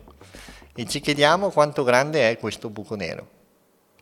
e 0.75 0.85
ci 0.85 0.99
chiediamo 0.99 1.49
quanto 1.49 1.83
grande 1.83 2.29
è 2.29 2.37
questo 2.37 2.69
buco 2.69 2.95
nero. 2.95 3.27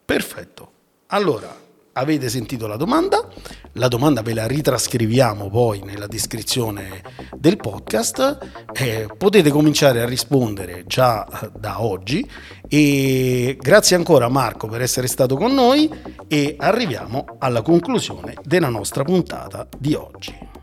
Perfetto. 0.04 0.72
Allora, 1.08 1.63
avete 1.94 2.30
sentito 2.30 2.68
la 2.68 2.76
domanda, 2.76 3.28
la 3.74 3.88
domanda 3.88 4.22
ve 4.22 4.34
la 4.34 4.48
ritrascriviamo 4.48 5.50
poi 5.50 5.82
nella 5.84 6.08
descrizione 6.08 7.02
del 7.36 7.58
podcast, 7.58 8.38
eh, 8.74 9.08
potete 9.18 9.50
cominciare 9.50 10.02
a 10.02 10.06
rispondere 10.06 10.84
già 10.86 11.26
eh, 11.26 11.52
da 11.58 11.82
oggi. 11.84 12.28
E 12.68 13.58
grazie 13.60 13.96
ancora 13.96 14.30
Marco 14.30 14.68
per 14.68 14.82
essere 14.82 15.08
stato 15.08 15.36
con 15.36 15.54
noi. 15.54 15.90
E 16.28 16.56
arriviamo 16.58 17.26
alla 17.40 17.62
conclusione 17.62 18.36
della 18.44 18.70
nostra 18.70 19.04
puntata 19.04 19.68
di 19.78 19.94
oggi. 19.94 20.63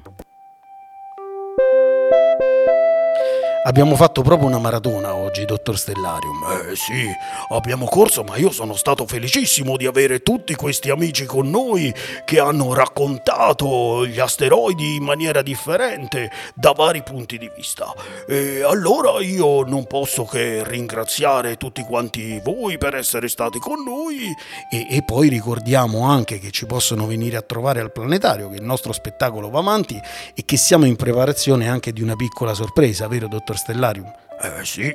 Abbiamo 3.63 3.95
fatto 3.95 4.23
proprio 4.23 4.49
una 4.49 4.59
maratona 4.59 5.15
oggi, 5.15 5.45
dottor 5.45 5.77
Stellarium. 5.77 6.71
Eh 6.71 6.77
sì, 6.77 7.07
abbiamo 7.51 7.85
corso, 7.85 8.23
ma 8.23 8.37
io 8.37 8.51
sono 8.51 8.75
stato 8.75 9.07
felicissimo 9.07 9.77
di 9.77 9.85
avere 9.85 10.23
tutti 10.23 10.55
questi 10.55 10.89
amici 10.89 11.27
con 11.27 11.51
noi 11.51 11.95
che 12.25 12.41
hanno 12.41 12.73
raccontato 12.73 14.07
gli 14.07 14.19
asteroidi 14.19 14.95
in 14.95 15.05
maniera 15.05 15.43
differente, 15.43 16.31
da 16.55 16.73
vari 16.73 17.03
punti 17.03 17.37
di 17.37 17.51
vista. 17.55 17.93
E 18.27 18.63
allora 18.63 19.21
io 19.21 19.63
non 19.65 19.85
posso 19.85 20.25
che 20.25 20.65
ringraziare 20.67 21.59
tutti 21.59 21.83
quanti 21.83 22.41
voi 22.43 22.79
per 22.79 22.95
essere 22.95 23.29
stati 23.29 23.59
con 23.59 23.85
noi. 23.85 24.35
E, 24.71 24.87
e 24.89 25.03
poi 25.03 25.29
ricordiamo 25.29 26.09
anche 26.09 26.39
che 26.39 26.51
ci 26.51 26.65
possono 26.65 27.07
venire 27.07 27.37
a 27.37 27.43
trovare 27.43 27.81
al 27.81 27.93
planetario, 27.93 28.49
che 28.49 28.57
il 28.57 28.65
nostro 28.65 28.95
spettacolo 28.95 29.51
va 29.51 29.59
avanti 29.59 30.01
e 30.35 30.47
che 30.47 30.57
siamo 30.57 30.87
in 30.87 30.97
preparazione 30.97 31.69
anche 31.69 31.93
di 31.93 32.01
una 32.01 32.17
piccola 32.17 32.55
sorpresa, 32.55 33.07
vero 33.07 33.29
dottor? 33.29 33.49
Dottor 33.51 33.57
Stellarium? 33.57 34.13
Eh 34.41 34.65
sì, 34.65 34.95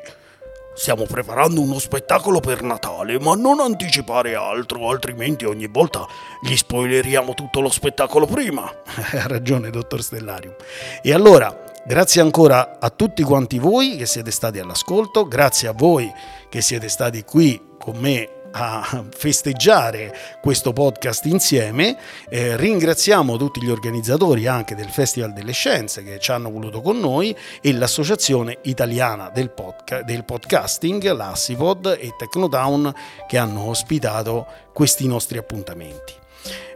stiamo 0.74 1.04
preparando 1.04 1.62
uno 1.62 1.78
spettacolo 1.78 2.40
per 2.40 2.62
Natale, 2.62 3.20
ma 3.20 3.36
non 3.36 3.60
anticipare 3.60 4.36
altro, 4.36 4.90
altrimenti 4.90 5.46
ogni 5.46 5.68
volta 5.68 6.08
gli 6.42 6.56
spoileriamo 6.56 7.34
tutto 7.34 7.60
lo 7.60 7.70
spettacolo 7.70 8.26
prima. 8.26 8.64
ha 8.64 9.28
ragione, 9.28 9.70
dottor 9.70 10.02
Stellarium. 10.02 10.56
E 11.02 11.14
allora, 11.14 11.64
grazie 11.86 12.22
ancora 12.22 12.78
a 12.80 12.90
tutti 12.90 13.24
quanti 13.24 13.60
voi 13.60 13.98
che 13.98 14.06
siete 14.06 14.32
stati 14.32 14.60
all'ascolto, 14.60 15.28
grazie 15.28 15.68
a 15.68 15.74
voi 15.74 16.12
che 16.50 16.62
siete 16.62 16.88
stati 16.88 17.24
qui 17.24 17.62
con 17.78 17.98
me 17.98 18.35
a 18.58 19.04
festeggiare 19.10 20.16
questo 20.42 20.72
podcast 20.72 21.26
insieme. 21.26 21.98
Eh, 22.30 22.56
ringraziamo 22.56 23.36
tutti 23.36 23.62
gli 23.62 23.70
organizzatori 23.70 24.48
anche 24.48 24.76
del 24.76 24.90
Festival 24.90 25.34
delle 25.34 25.52
Scienze 25.52 26.04
che 26.04 26.20
ci 26.20 26.32
hanno 26.32 26.50
voluto 26.50 26.82
con 26.82 26.98
noi 26.98 27.36
e 27.62 27.74
l'Associazione 27.74 28.60
Italiana 28.64 29.30
del, 29.30 29.50
podca- 29.50 30.04
del 30.04 30.24
Podcasting, 30.24 31.12
l'Assipod 31.12 31.98
e 32.00 32.16
Technotown 32.18 32.94
che 33.28 33.38
hanno 33.38 33.68
ospitato 33.68 34.48
questi 34.74 35.06
nostri 35.06 35.38
appuntamenti. 35.38 36.14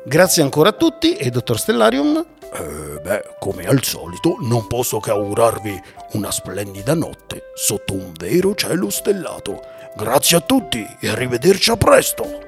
Grazie 0.04 0.44
ancora 0.44 0.70
a 0.70 0.74
tutti 0.74 1.16
e 1.16 1.30
dottor 1.30 1.58
Stellarium. 1.58 2.26
Eh, 2.52 3.00
beh, 3.00 3.36
come 3.40 3.66
al 3.66 3.84
solito, 3.84 4.38
non 4.42 4.68
posso 4.68 5.00
che 5.00 5.12
augurarvi 5.12 5.82
una 6.14 6.32
splendida 6.32 6.94
notte 6.94 7.52
sotto 7.54 7.94
un 7.94 8.12
vero 8.18 8.56
cielo 8.56 8.90
stellato. 8.90 9.78
Grazie 9.96 10.38
a 10.38 10.42
tutti 10.42 10.86
e 11.00 11.10
arrivederci 11.10 11.72
a 11.72 11.78
presto! 11.78 12.48